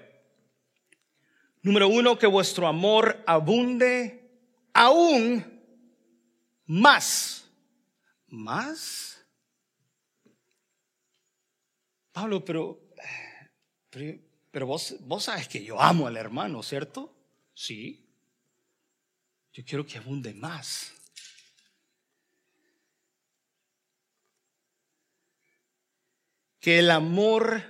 [1.63, 4.31] número uno, que vuestro amor abunde
[4.75, 5.63] aún
[6.67, 7.51] más.
[8.29, 9.25] ¿Más?
[12.13, 12.79] Pablo, pero,
[13.89, 14.21] pero,
[14.51, 17.17] pero vos, vos sabes que yo amo al hermano, ¿cierto?
[17.55, 18.10] Sí.
[19.53, 20.93] Yo quiero que abunde más.
[26.61, 27.63] Que el amor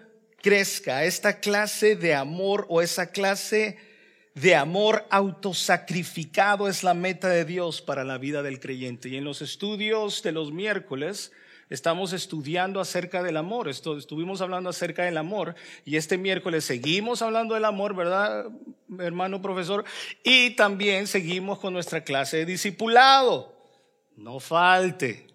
[0.43, 3.79] crezca, esta clase de amor o esa clase
[4.35, 9.09] de amor autosacrificado es la meta de Dios para la vida del creyente.
[9.09, 11.33] Y en los estudios de los miércoles
[11.71, 13.69] estamos estudiando acerca del amor.
[13.69, 15.55] Estuvimos hablando acerca del amor
[15.85, 18.47] y este miércoles seguimos hablando del amor, ¿verdad,
[18.99, 19.85] hermano profesor?
[20.23, 23.57] Y también seguimos con nuestra clase de discipulado.
[24.17, 25.30] No falte.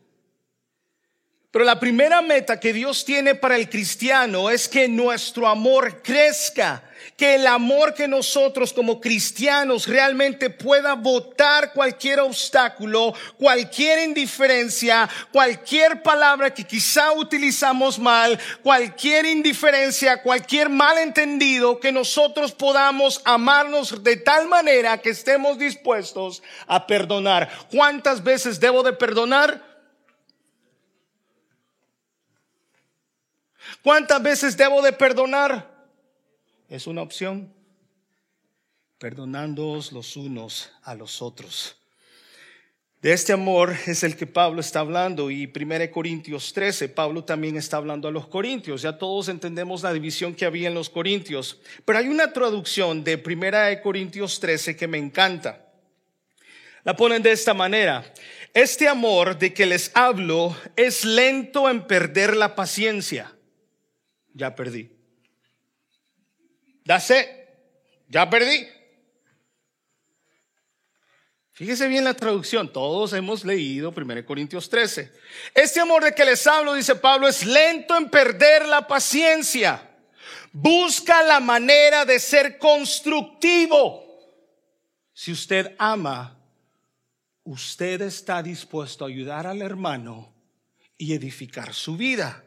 [1.55, 6.83] Pero la primera meta que Dios tiene para el cristiano es que nuestro amor crezca,
[7.15, 16.03] que el amor que nosotros como cristianos realmente pueda botar cualquier obstáculo, cualquier indiferencia, cualquier
[16.03, 24.49] palabra que quizá utilizamos mal, cualquier indiferencia, cualquier malentendido, que nosotros podamos amarnos de tal
[24.49, 27.49] manera que estemos dispuestos a perdonar.
[27.71, 29.74] ¿Cuántas veces debo de perdonar?
[33.85, 35.71] ¿Cuántas veces debo de perdonar?
[36.67, 37.53] Es una opción.
[38.97, 41.77] Perdonándoos los unos a los otros.
[42.99, 47.57] De este amor es el que Pablo está hablando y 1 Corintios 13, Pablo también
[47.57, 48.81] está hablando a los corintios.
[48.81, 53.21] Ya todos entendemos la división que había en los corintios, pero hay una traducción de
[53.23, 55.63] 1 Corintios 13 que me encanta.
[56.83, 58.03] La ponen de esta manera.
[58.51, 63.34] Este amor de que les hablo es lento en perder la paciencia
[64.35, 64.91] ya perdí.
[66.83, 67.47] Dase,
[68.07, 68.67] ya perdí.
[71.53, 75.11] Fíjese bien la traducción, todos hemos leído 1 Corintios 13.
[75.53, 79.89] Este amor de que les hablo, dice Pablo, es lento en perder la paciencia.
[80.51, 84.03] Busca la manera de ser constructivo.
[85.13, 86.37] Si usted ama,
[87.45, 90.35] usted está dispuesto a ayudar al hermano
[90.97, 92.44] y edificar su vida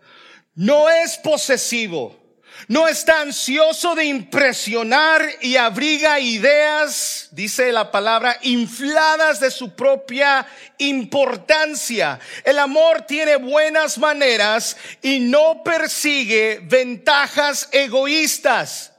[0.59, 2.19] no es posesivo,
[2.67, 10.45] no está ansioso de impresionar y abriga ideas, dice la palabra, infladas de su propia
[10.79, 12.19] importancia.
[12.45, 18.93] El amor tiene buenas maneras y no persigue ventajas egoístas.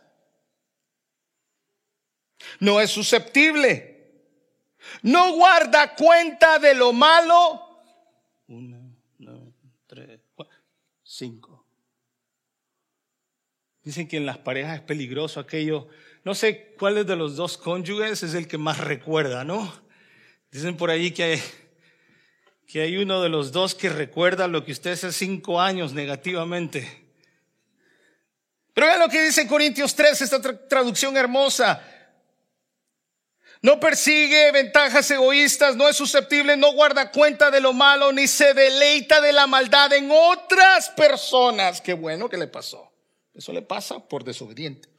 [2.62, 3.90] No es susceptible.
[5.02, 7.84] No guarda cuenta de lo malo.
[8.48, 8.80] Una,
[9.18, 9.54] dos,
[9.86, 10.56] tres, cuatro,
[11.04, 11.49] cinco.
[13.84, 15.88] Dicen que en las parejas es peligroso aquello.
[16.24, 19.74] No sé cuál de los dos cónyuges es el que más recuerda, ¿no?
[20.52, 21.42] Dicen por ahí que hay,
[22.68, 27.10] que hay uno de los dos que recuerda lo que usted hace cinco años negativamente.
[28.74, 31.84] Pero vean lo que dice Corintios 3, esta traducción hermosa.
[33.62, 38.54] No persigue ventajas egoístas, no es susceptible, no guarda cuenta de lo malo, ni se
[38.54, 41.82] deleita de la maldad en otras personas.
[41.82, 42.89] Qué bueno que le pasó.
[43.40, 44.90] Eso le pasa por desobediente.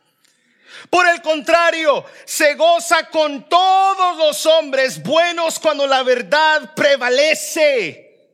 [0.89, 8.31] Por el contrario, se goza con todos los hombres buenos cuando la verdad prevalece.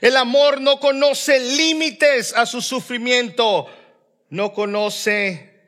[0.00, 3.66] El amor no conoce límites a su sufrimiento,
[4.30, 5.60] no conoce,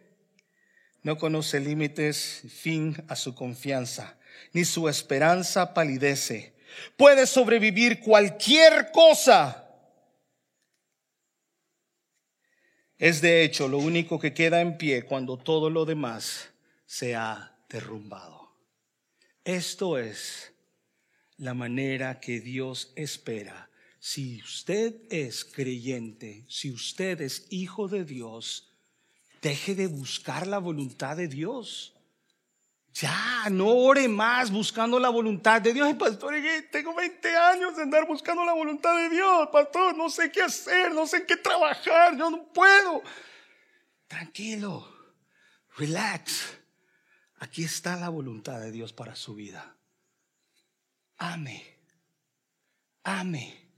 [1.03, 4.17] no conoce límites, fin a su confianza,
[4.53, 6.55] ni su esperanza palidece.
[6.97, 9.70] Puede sobrevivir cualquier cosa
[13.01, 16.51] Es de hecho lo único que queda en pie cuando todo lo demás
[16.85, 18.53] se ha derrumbado.
[19.43, 20.53] Esto es
[21.39, 23.71] la manera que Dios espera
[24.01, 28.71] si usted es creyente, si usted es hijo de Dios,
[29.43, 31.95] deje de buscar la voluntad de Dios.
[32.95, 35.87] Ya, no ore más buscando la voluntad de Dios.
[35.87, 36.35] Ay, pastor,
[36.71, 39.49] tengo 20 años de andar buscando la voluntad de Dios.
[39.53, 43.03] Pastor, no sé qué hacer, no sé qué trabajar, yo no puedo.
[44.09, 44.93] Tranquilo,
[45.77, 46.59] relax.
[47.39, 49.77] Aquí está la voluntad de Dios para su vida.
[51.17, 51.79] Ame,
[53.05, 53.70] ame.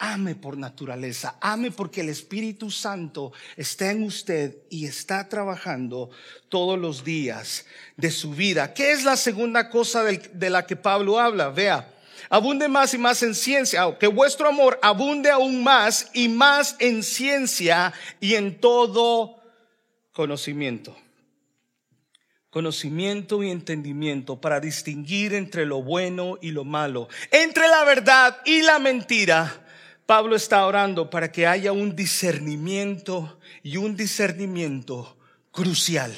[0.00, 6.10] Ame por naturaleza, ame porque el Espíritu Santo está en usted y está trabajando
[6.48, 8.74] todos los días de su vida.
[8.74, 11.48] ¿Qué es la segunda cosa de la que Pablo habla?
[11.48, 11.92] Vea,
[12.30, 17.02] abunde más y más en ciencia, que vuestro amor abunde aún más y más en
[17.02, 19.42] ciencia y en todo
[20.12, 20.96] conocimiento.
[22.50, 28.62] Conocimiento y entendimiento para distinguir entre lo bueno y lo malo, entre la verdad y
[28.62, 29.64] la mentira
[30.08, 35.18] Pablo está orando para que haya un discernimiento y un discernimiento
[35.52, 36.14] crucial.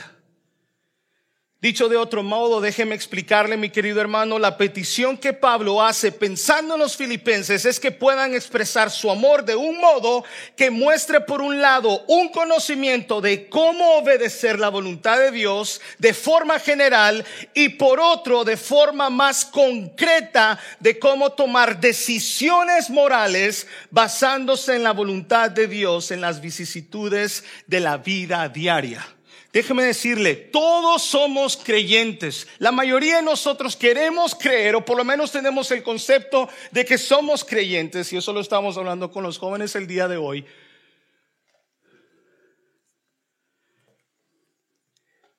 [1.61, 6.73] Dicho de otro modo, déjeme explicarle, mi querido hermano, la petición que Pablo hace pensando
[6.73, 10.25] en los filipenses es que puedan expresar su amor de un modo
[10.57, 16.15] que muestre por un lado un conocimiento de cómo obedecer la voluntad de Dios de
[16.15, 24.77] forma general y por otro de forma más concreta de cómo tomar decisiones morales basándose
[24.77, 29.07] en la voluntad de Dios en las vicisitudes de la vida diaria.
[29.53, 32.47] Déjeme decirle, todos somos creyentes.
[32.59, 36.97] La mayoría de nosotros queremos creer, o por lo menos tenemos el concepto de que
[36.97, 40.47] somos creyentes, y eso lo estamos hablando con los jóvenes el día de hoy.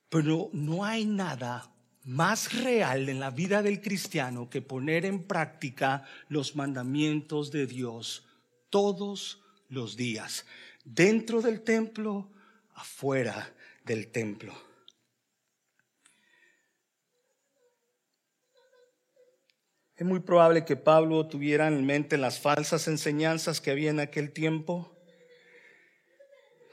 [0.10, 1.72] Pero no hay nada
[2.04, 8.26] más real en la vida del cristiano que poner en práctica los mandamientos de Dios
[8.70, 10.46] todos los días,
[10.84, 12.30] dentro del templo,
[12.74, 13.54] afuera
[13.84, 14.54] del templo.
[20.02, 24.32] Es muy probable que Pablo tuviera en mente las falsas enseñanzas que había en aquel
[24.32, 24.98] tiempo,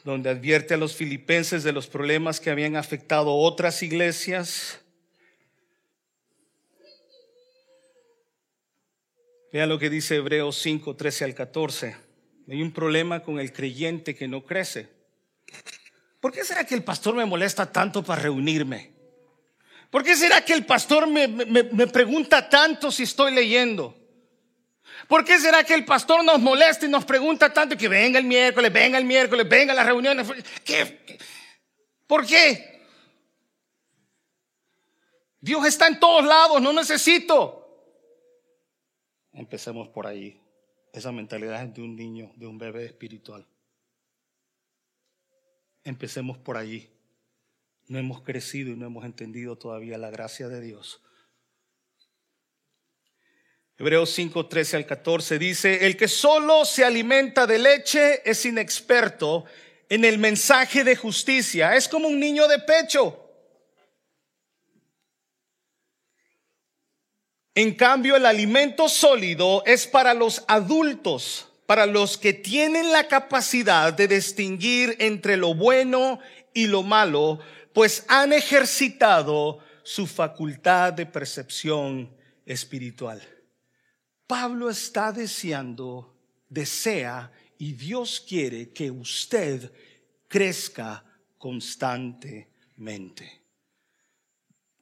[0.03, 4.81] donde advierte a los filipenses de los problemas que habían afectado otras iglesias.
[9.53, 11.97] Vean lo que dice Hebreos 5, 13 al 14.
[12.49, 14.98] Hay un problema con el creyente que no crece.
[16.21, 18.93] ¿Por qué será que el pastor me molesta tanto para reunirme?
[19.91, 21.29] ¿Por qué será que el pastor me,
[21.87, 23.95] pregunta tanto si estoy leyendo?
[25.07, 28.25] ¿Por qué será que el pastor nos molesta y nos pregunta tanto que venga el
[28.25, 30.27] miércoles, venga el miércoles, venga las reuniones?
[30.65, 31.19] ¿Qué?
[32.07, 32.87] ¿Por qué?
[35.41, 37.59] Dios está en todos lados, no necesito.
[39.33, 40.43] Empecemos por ahí.
[40.93, 43.47] Esa mentalidad es de un niño, de un bebé espiritual.
[45.89, 46.91] Empecemos por allí.
[47.87, 51.01] No hemos crecido y no hemos entendido todavía la gracia de Dios.
[53.79, 59.47] Hebreos 5, 13 al 14 dice, el que solo se alimenta de leche es inexperto
[59.89, 61.75] en el mensaje de justicia.
[61.75, 63.25] Es como un niño de pecho.
[67.55, 73.93] En cambio, el alimento sólido es para los adultos para los que tienen la capacidad
[73.93, 76.19] de distinguir entre lo bueno
[76.55, 77.41] y lo malo,
[77.75, 82.11] pues han ejercitado su facultad de percepción
[82.47, 83.21] espiritual.
[84.27, 86.17] Pablo está deseando,
[86.49, 89.71] desea y Dios quiere que usted
[90.27, 91.05] crezca
[91.37, 93.43] constantemente.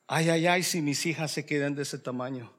[0.07, 2.56] Ay, ay, ay, si mis hijas se quedan de ese tamaño.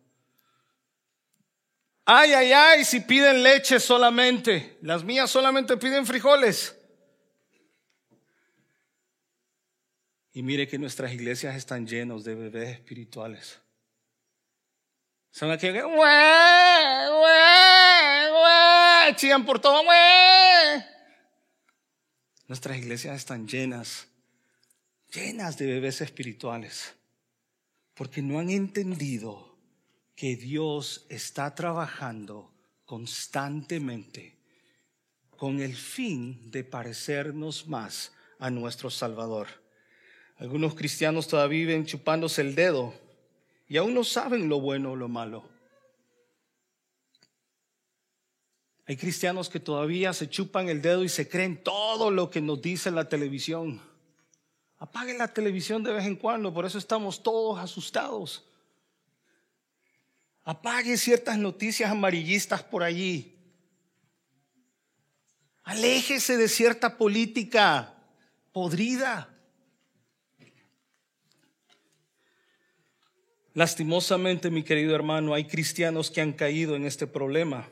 [2.09, 4.77] Ay, ay, ay, si piden leche solamente.
[4.81, 6.73] Las mías solamente piden frijoles.
[10.31, 13.59] Y mire que nuestras iglesias están llenos de bebés espirituales.
[15.31, 15.83] Son aquí que
[19.17, 19.83] chillan por todo.
[22.47, 24.07] Nuestras iglesias están llenas,
[25.11, 26.95] llenas de bebés espirituales,
[27.95, 29.46] porque no han entendido
[30.17, 32.51] que Dios está trabajando
[32.85, 34.35] constantemente
[35.29, 39.47] con el fin de parecernos más a nuestro Salvador.
[40.37, 42.95] Algunos cristianos todavía viven chupándose el dedo
[43.67, 45.47] y aún no saben lo bueno o lo malo.
[48.87, 52.59] Hay cristianos que todavía se chupan el dedo y se creen todo lo que nos
[52.59, 53.79] dice la televisión.
[54.79, 58.46] Apaguen la televisión de vez en cuando, por eso estamos todos asustados.
[60.49, 63.35] Apague ciertas noticias amarillistas por allí.
[65.63, 67.93] Aléjese de cierta política
[68.53, 69.29] podrida.
[73.53, 77.67] Lastimosamente, mi querido hermano, hay cristianos que han caído en este problema.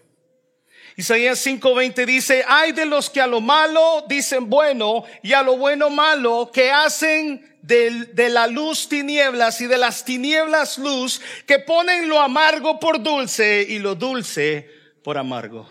[0.96, 5.58] Isaías 5:20 dice, hay de los que a lo malo dicen bueno y a lo
[5.58, 11.60] bueno malo, que hacen de, de, la luz tinieblas y de las tinieblas luz, que
[11.60, 14.70] ponen lo amargo por dulce y lo dulce
[15.04, 15.70] por amargo.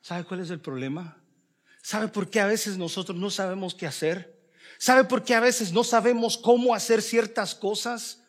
[0.00, 1.18] ¿Sabe cuál es el problema?
[1.82, 4.38] ¿Sabe por qué a veces nosotros no sabemos qué hacer?
[4.78, 8.22] ¿Sabe por qué a veces no sabemos cómo hacer ciertas cosas?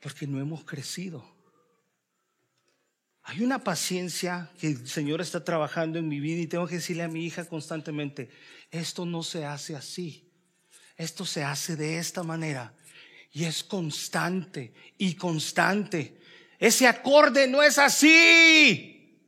[0.00, 1.35] Porque no hemos crecido.
[3.28, 7.02] Hay una paciencia que el Señor está trabajando en mi vida y tengo que decirle
[7.02, 8.30] a mi hija constantemente,
[8.70, 10.30] esto no se hace así,
[10.96, 12.72] esto se hace de esta manera
[13.32, 16.20] y es constante y constante.
[16.56, 19.20] Ese acorde no es así.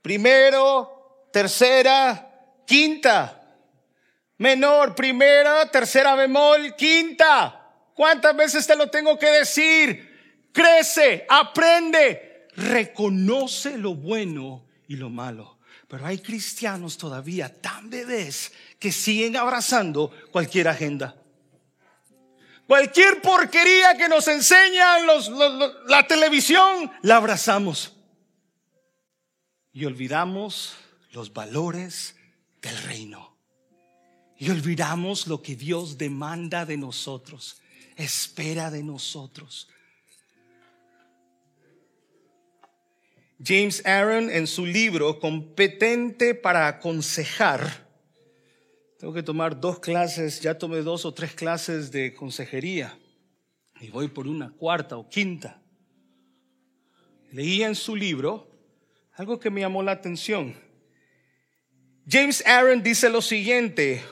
[0.00, 3.58] Primero, tercera, quinta.
[4.38, 7.90] Menor, primera, tercera bemol, quinta.
[7.92, 10.50] ¿Cuántas veces te lo tengo que decir?
[10.52, 15.58] Crece, aprende, reconoce lo bueno y lo malo.
[15.88, 21.16] Pero hay cristianos todavía tan bebés que siguen abrazando cualquier agenda.
[22.66, 25.28] Cualquier porquería que nos enseñan los,
[25.88, 27.94] la televisión, la abrazamos.
[29.72, 30.74] Y olvidamos
[31.10, 32.16] los valores
[32.62, 33.36] del reino.
[34.38, 37.62] Y olvidamos lo que Dios demanda de nosotros
[37.96, 39.68] espera de nosotros.
[43.44, 47.88] James Aaron en su libro Competente para aconsejar,
[48.98, 52.96] tengo que tomar dos clases, ya tomé dos o tres clases de consejería
[53.80, 55.60] y voy por una cuarta o quinta.
[57.32, 58.48] Leía en su libro
[59.14, 60.54] algo que me llamó la atención.
[62.08, 64.04] James Aaron dice lo siguiente,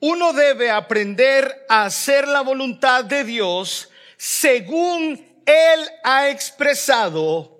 [0.00, 7.57] uno debe aprender a hacer la voluntad de Dios según Él ha expresado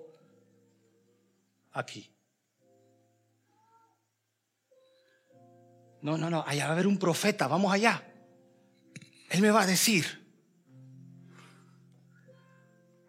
[1.71, 2.09] aquí.
[6.01, 8.03] No, no, no, allá va a haber un profeta, vamos allá.
[9.29, 10.05] Él me va a decir.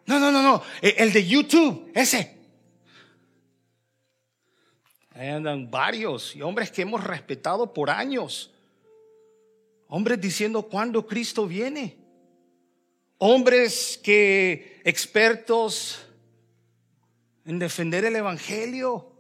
[0.07, 2.39] No, no, no, no, e, el de YouTube, ese.
[5.13, 8.51] Ahí andan varios y hombres que hemos respetado por años.
[9.87, 11.97] Hombres diciendo cuándo Cristo viene.
[13.19, 16.07] Hombres que expertos
[17.45, 19.11] en defender el Evangelio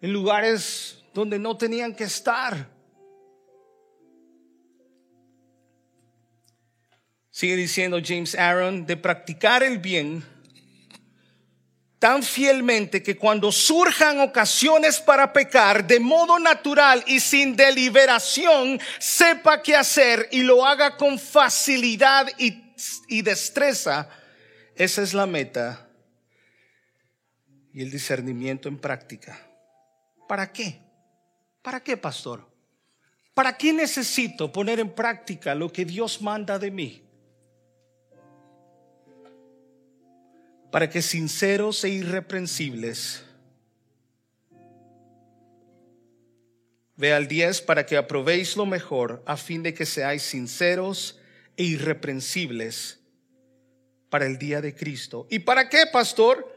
[0.00, 2.68] en lugares donde no tenían que estar.
[7.30, 10.24] Sigue diciendo James Aaron, de practicar el bien
[11.98, 19.62] tan fielmente que cuando surjan ocasiones para pecar de modo natural y sin deliberación, sepa
[19.62, 24.08] qué hacer y lo haga con facilidad y, destreza.
[24.74, 25.85] Esa es la meta
[27.76, 29.38] y el discernimiento en práctica.
[30.26, 30.80] ¿Para qué?
[31.60, 32.50] ¿Para qué, pastor?
[33.34, 37.02] ¿Para qué necesito poner en práctica lo que Dios manda de mí?
[40.70, 43.24] para que sinceros e irreprensibles,
[46.96, 51.18] vea el 10, para que aprobéis lo mejor, a fin de que seáis sinceros
[51.56, 53.00] e irreprensibles
[54.10, 55.26] para el día de Cristo.
[55.30, 56.55] ¿Y para qué, pastor?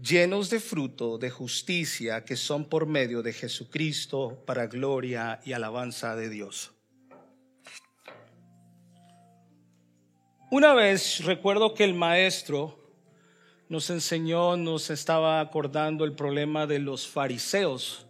[0.00, 6.14] Llenos de fruto de justicia que son por medio de Jesucristo para gloria y alabanza
[6.14, 6.70] de Dios.
[10.52, 12.78] Una vez recuerdo que el maestro
[13.68, 18.06] nos enseñó, nos estaba acordando el problema de los fariseos.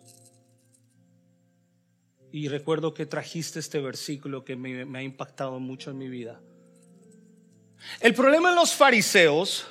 [2.30, 6.40] Y recuerdo que trajiste este versículo que me, ha impactado mucho en mi vida.
[8.00, 9.66] El problema de los fariseos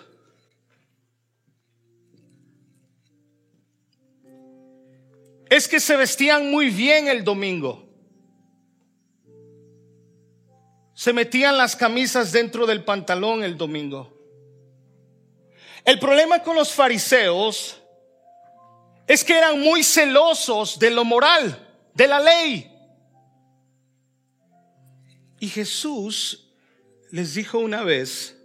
[5.50, 7.84] es que se vestían muy bien el domingo.
[10.94, 14.14] Se metían las camisas dentro del pantalón el domingo.
[15.86, 17.82] El problema con los fariseos
[19.08, 22.72] es que eran muy celosos de lo moral, de la ley.
[25.40, 26.52] Y Jesús
[27.12, 28.36] les dijo una vez,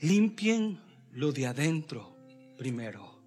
[0.00, 0.80] limpien
[1.12, 2.09] lo de adentro
[2.60, 3.18] primero.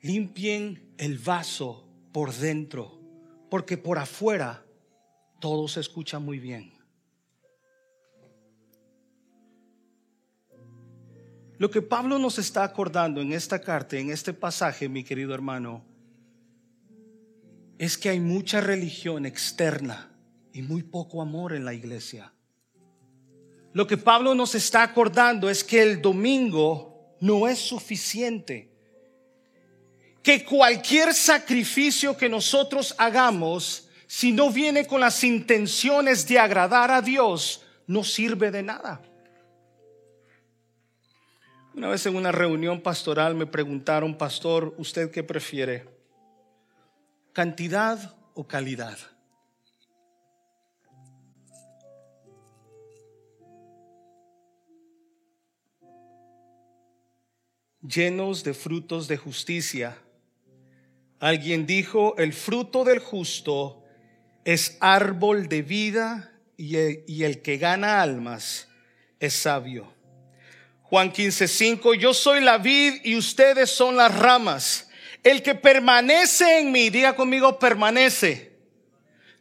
[0.00, 2.98] Limpien el vaso por dentro,
[3.48, 4.66] porque por afuera
[5.40, 6.72] todo se escucha muy bien.
[11.56, 15.84] Lo que Pablo nos está acordando en esta carta, en este pasaje, mi querido hermano,
[17.78, 20.10] es que hay mucha religión externa
[20.52, 22.32] y muy poco amor en la iglesia.
[23.72, 26.93] Lo que Pablo nos está acordando es que el domingo
[27.24, 28.68] no es suficiente.
[30.22, 37.00] Que cualquier sacrificio que nosotros hagamos, si no viene con las intenciones de agradar a
[37.00, 39.00] Dios, no sirve de nada.
[41.74, 45.88] Una vez en una reunión pastoral me preguntaron, pastor, ¿usted qué prefiere?
[47.32, 48.98] ¿Cantidad o calidad?
[57.86, 59.98] Llenos de frutos de justicia.
[61.20, 63.84] Alguien dijo, el fruto del justo
[64.44, 66.76] es árbol de vida y
[67.22, 68.68] el, que gana almas
[69.20, 69.92] es sabio.
[70.82, 74.88] Juan 15, 5, yo soy la vid y ustedes son las ramas.
[75.22, 78.52] El que permanece en mí, diga conmigo, permanece.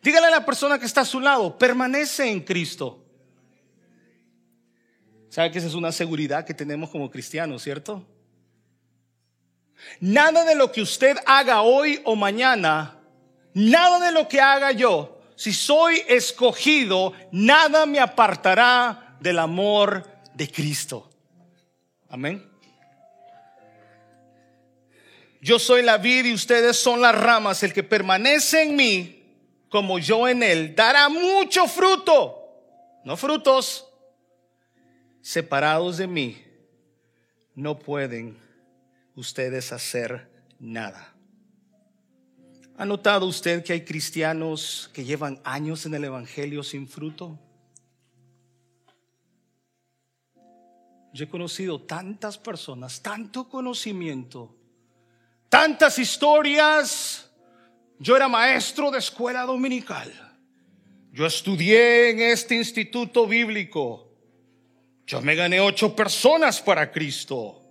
[0.01, 3.05] Dígale a la persona que está a su lado, permanece en Cristo.
[5.29, 8.05] ¿Sabe que esa es una seguridad que tenemos como cristianos, cierto?
[9.99, 12.99] Nada de lo que usted haga hoy o mañana,
[13.53, 20.49] nada de lo que haga yo, si soy escogido, nada me apartará del amor de
[20.49, 21.09] Cristo.
[22.09, 22.49] Amén.
[25.41, 27.63] Yo soy la vid y ustedes son las ramas.
[27.63, 29.23] El que permanece en mí,
[29.67, 32.39] como yo en él, dará mucho fruto.
[33.03, 33.85] No frutos.
[35.21, 36.41] Separados de mí,
[37.55, 38.37] no pueden
[39.15, 41.13] ustedes hacer nada.
[42.77, 47.39] ¿Ha notado usted que hay cristianos que llevan años en el Evangelio sin fruto?
[51.13, 54.55] Yo he conocido tantas personas, tanto conocimiento,
[55.47, 57.29] tantas historias.
[57.99, 60.11] Yo era maestro de escuela dominical.
[61.11, 64.09] Yo estudié en este instituto bíblico.
[65.05, 67.62] Yo me gané ocho personas para Cristo.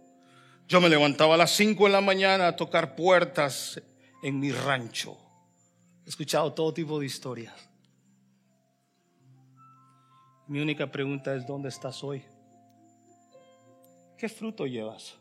[0.69, 3.81] Yo me levantaba a las cinco de la mañana a tocar puertas
[4.23, 5.17] en mi rancho.
[6.07, 7.55] He escuchado todo tipo de historias.
[10.47, 12.25] Mi única pregunta es, ¿dónde estás hoy?
[14.19, 15.17] ¿Qué fruto llevas?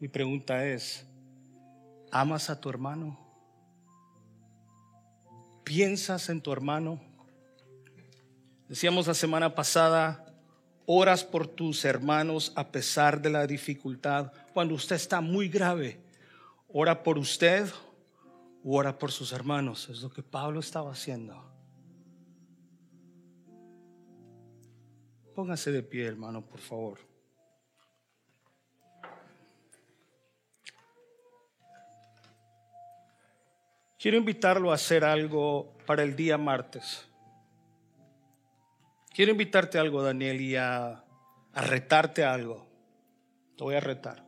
[0.00, 1.06] Mi pregunta es,
[2.10, 3.18] ¿amas a tu hermano?
[5.64, 7.00] ¿Piensas en tu hermano?
[8.68, 10.27] Decíamos la semana pasada,
[10.90, 14.32] oras por tus hermanos a pesar de la dificultad.
[14.54, 16.00] Cuando usted está muy grave,
[16.66, 17.68] ora por usted
[18.64, 19.90] o ora por sus hermanos.
[19.90, 21.44] Es lo que Pablo estaba haciendo.
[25.34, 26.98] Póngase de pie, hermano, por favor.
[33.98, 37.06] Quiero invitarlo a hacer algo para el día martes.
[39.18, 40.90] Quiero invitarte a algo, Daniel, y a,
[41.52, 42.68] a retarte algo.
[43.56, 44.24] Te voy a retar.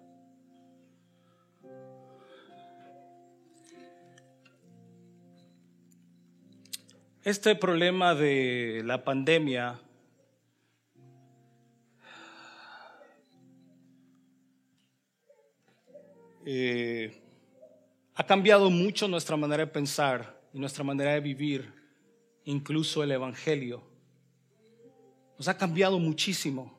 [7.22, 9.80] Este problema de la pandemia
[16.44, 17.22] Eh,
[18.16, 21.72] ha cambiado mucho nuestra manera de pensar y nuestra manera de vivir,
[22.44, 23.89] incluso el Evangelio.
[25.40, 26.78] Nos ha cambiado muchísimo.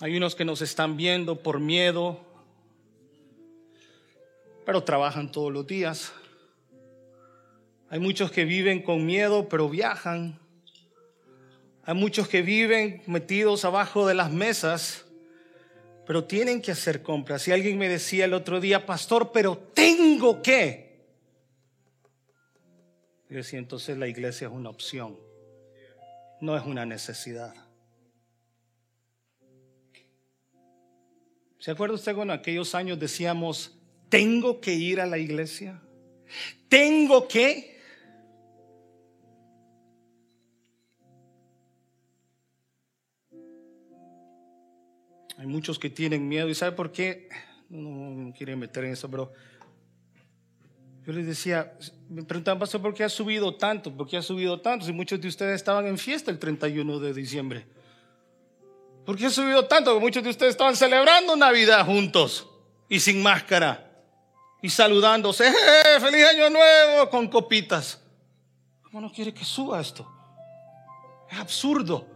[0.00, 2.20] Hay unos que nos están viendo por miedo,
[4.64, 6.12] pero trabajan todos los días.
[7.88, 10.38] Hay muchos que viven con miedo, pero viajan.
[11.82, 15.04] Hay muchos que viven metidos abajo de las mesas,
[16.06, 17.48] pero tienen que hacer compras.
[17.48, 21.02] Y alguien me decía el otro día, pastor, pero tengo que.
[23.28, 25.18] Yo decía, entonces la iglesia es una opción,
[26.42, 27.54] no es una necesidad.
[31.58, 33.78] ¿Se acuerda usted cuando aquellos años decíamos,
[34.08, 35.80] tengo que ir a la iglesia?
[36.68, 37.80] ¿Tengo que?
[45.38, 47.28] Hay muchos que tienen miedo y ¿sabe por qué?
[47.68, 49.32] No, me quiero meter en eso, pero
[51.04, 51.72] yo les decía,
[52.08, 53.92] me preguntaban, pastor, ¿por qué ha subido tanto?
[53.92, 54.86] ¿Por qué ha subido tanto?
[54.86, 57.66] Si muchos de ustedes estaban en fiesta el 31 de diciembre.
[59.04, 59.90] ¿Por qué ha subido tanto?
[59.90, 62.48] Porque muchos de ustedes estaban celebrando Navidad juntos
[62.88, 63.90] y sin máscara
[64.62, 65.48] y saludándose.
[65.48, 67.10] ¡Eh, ¡Feliz Año Nuevo!
[67.10, 68.00] con copitas.
[68.82, 70.08] ¿Cómo no quiere que suba esto?
[71.28, 72.06] Es absurdo.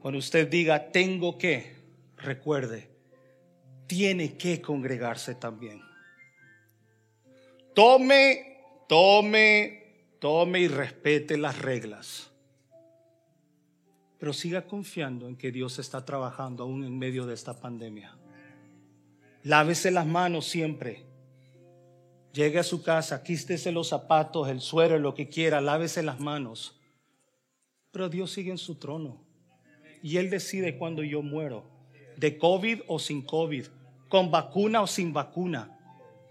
[0.00, 1.76] Cuando usted diga tengo que,
[2.16, 2.90] recuerde,
[3.86, 5.82] tiene que congregarse también.
[7.74, 9.82] Tome, tome,
[10.20, 12.30] tome y respete las reglas.
[14.18, 18.16] Pero siga confiando en que Dios está trabajando aún en medio de esta pandemia.
[19.42, 21.04] Lávese las manos siempre.
[22.32, 26.80] Llegue a su casa, quístese los zapatos, el suero, lo que quiera, lávese las manos.
[27.90, 29.20] Pero Dios sigue en su trono.
[30.02, 31.64] Y Él decide cuando yo muero,
[32.16, 33.66] de COVID o sin COVID,
[34.08, 35.73] con vacuna o sin vacuna.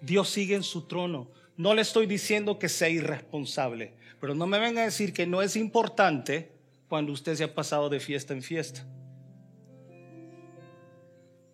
[0.03, 1.31] Dios sigue en su trono.
[1.55, 5.41] No le estoy diciendo que sea irresponsable, pero no me venga a decir que no
[5.41, 6.51] es importante
[6.89, 8.85] cuando usted se ha pasado de fiesta en fiesta.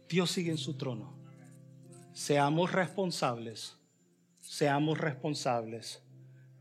[0.07, 1.13] Dios sigue en su trono.
[2.11, 3.77] Seamos responsables,
[4.39, 6.01] seamos responsables,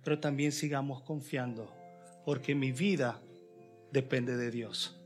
[0.04, 1.72] pero también sigamos confiando,
[2.26, 3.22] porque mi vida
[3.90, 5.00] depende de Dios.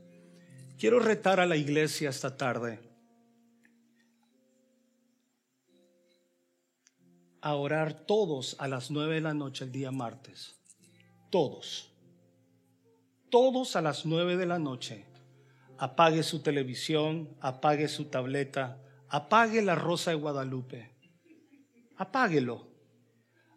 [0.77, 2.79] Quiero retar a la iglesia esta tarde
[7.43, 10.55] a orar todos a las nueve de la noche el día martes.
[11.29, 11.93] Todos.
[13.29, 15.05] Todos a las nueve de la noche.
[15.77, 20.95] Apague su televisión, apague su tableta, apague la rosa de Guadalupe.
[21.97, 22.69] Apáguelo.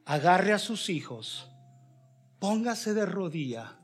[0.05, 1.49] Agarre a sus hijos.
[2.41, 3.79] Póngase de rodilla.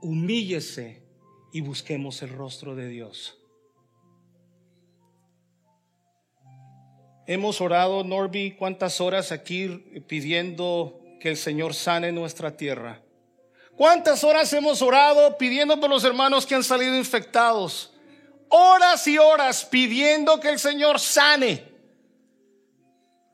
[0.00, 1.06] Humíllese
[1.52, 3.45] y busquemos el rostro de Dios.
[7.26, 9.68] Hemos orado, Norby, cuántas horas aquí
[10.06, 13.02] pidiendo que el Señor sane nuestra tierra.
[13.76, 17.92] ¿Cuántas horas hemos orado pidiendo por los hermanos que han salido infectados?
[18.48, 21.64] Horas y horas pidiendo que el Señor sane.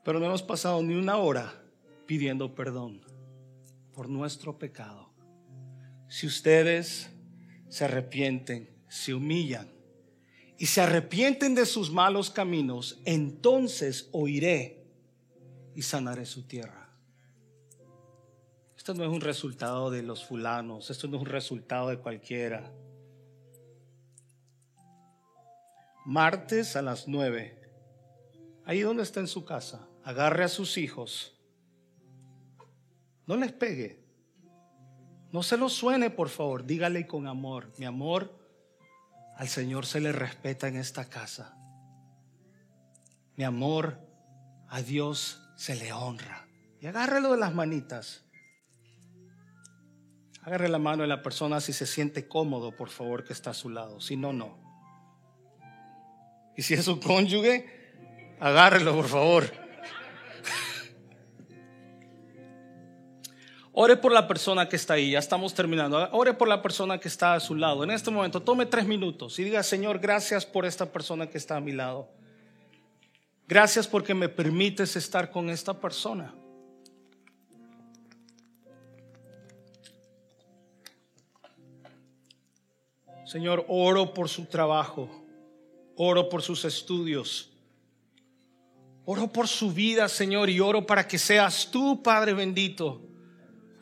[0.03, 1.53] Pero no hemos pasado ni una hora
[2.07, 3.05] pidiendo perdón
[3.93, 5.13] por nuestro pecado.
[6.09, 7.09] Si ustedes
[7.69, 9.71] se arrepienten, se humillan
[10.63, 14.87] y se arrepienten de sus malos caminos, entonces oiré
[15.75, 16.89] y sanaré su tierra.
[18.77, 22.71] Esto no es un resultado de los fulanos, esto no es un resultado de cualquiera.
[26.05, 27.59] Martes a las nueve,
[28.63, 31.37] ahí donde está en su casa, agarre a sus hijos,
[33.27, 34.01] no les pegue,
[35.33, 38.42] no se lo suene por favor, dígale con amor, mi amor,
[39.37, 41.55] al Señor se le respeta en esta casa.
[43.35, 43.99] Mi amor,
[44.69, 46.47] a Dios se le honra.
[46.79, 48.23] Y agárrelo de las manitas.
[50.43, 53.53] Agarre la mano de la persona si se siente cómodo, por favor, que está a
[53.53, 54.01] su lado.
[54.01, 54.61] Si no, no.
[56.57, 59.62] Y si es su cónyuge, agárrelo, por favor.
[63.75, 66.07] Ore por la persona que está ahí, ya estamos terminando.
[66.11, 67.83] Ore por la persona que está a su lado.
[67.83, 71.57] En este momento, tome tres minutos y diga, Señor, gracias por esta persona que está
[71.57, 72.07] a mi lado.
[73.47, 76.35] Gracias porque me permites estar con esta persona.
[83.25, 85.09] Señor, oro por su trabajo,
[85.97, 87.49] oro por sus estudios,
[89.05, 93.12] oro por su vida, Señor, y oro para que seas tú, Padre bendito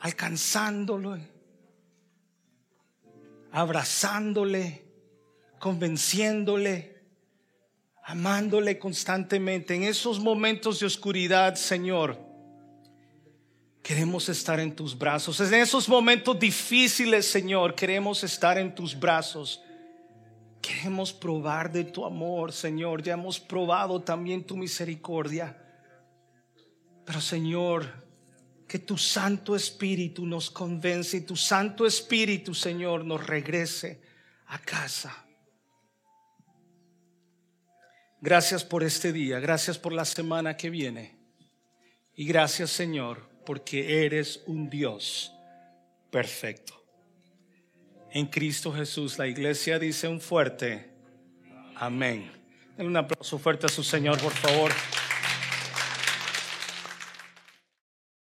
[0.02, 1.16] alcanzándolo,
[3.52, 4.84] abrazándole,
[5.60, 7.04] convenciéndole,
[8.02, 9.76] amándole constantemente.
[9.76, 12.18] En esos momentos de oscuridad, Señor,
[13.80, 15.38] queremos estar en tus brazos.
[15.40, 19.62] En esos momentos difíciles, Señor, queremos estar en tus brazos.
[20.60, 23.04] Queremos probar de tu amor, Señor.
[23.04, 25.56] Ya hemos probado también tu misericordia.
[27.04, 28.02] Pero, Señor,
[28.72, 34.00] que tu Santo Espíritu nos convence y tu Santo Espíritu, Señor, nos regrese
[34.46, 35.26] a casa.
[38.22, 41.14] Gracias por este día, gracias por la semana que viene.
[42.16, 45.34] Y gracias, Señor, porque eres un Dios
[46.10, 46.72] perfecto.
[48.10, 50.88] En Cristo Jesús, la iglesia dice un fuerte
[51.76, 52.32] amén.
[52.78, 54.72] Un aplauso fuerte a su Señor, por favor.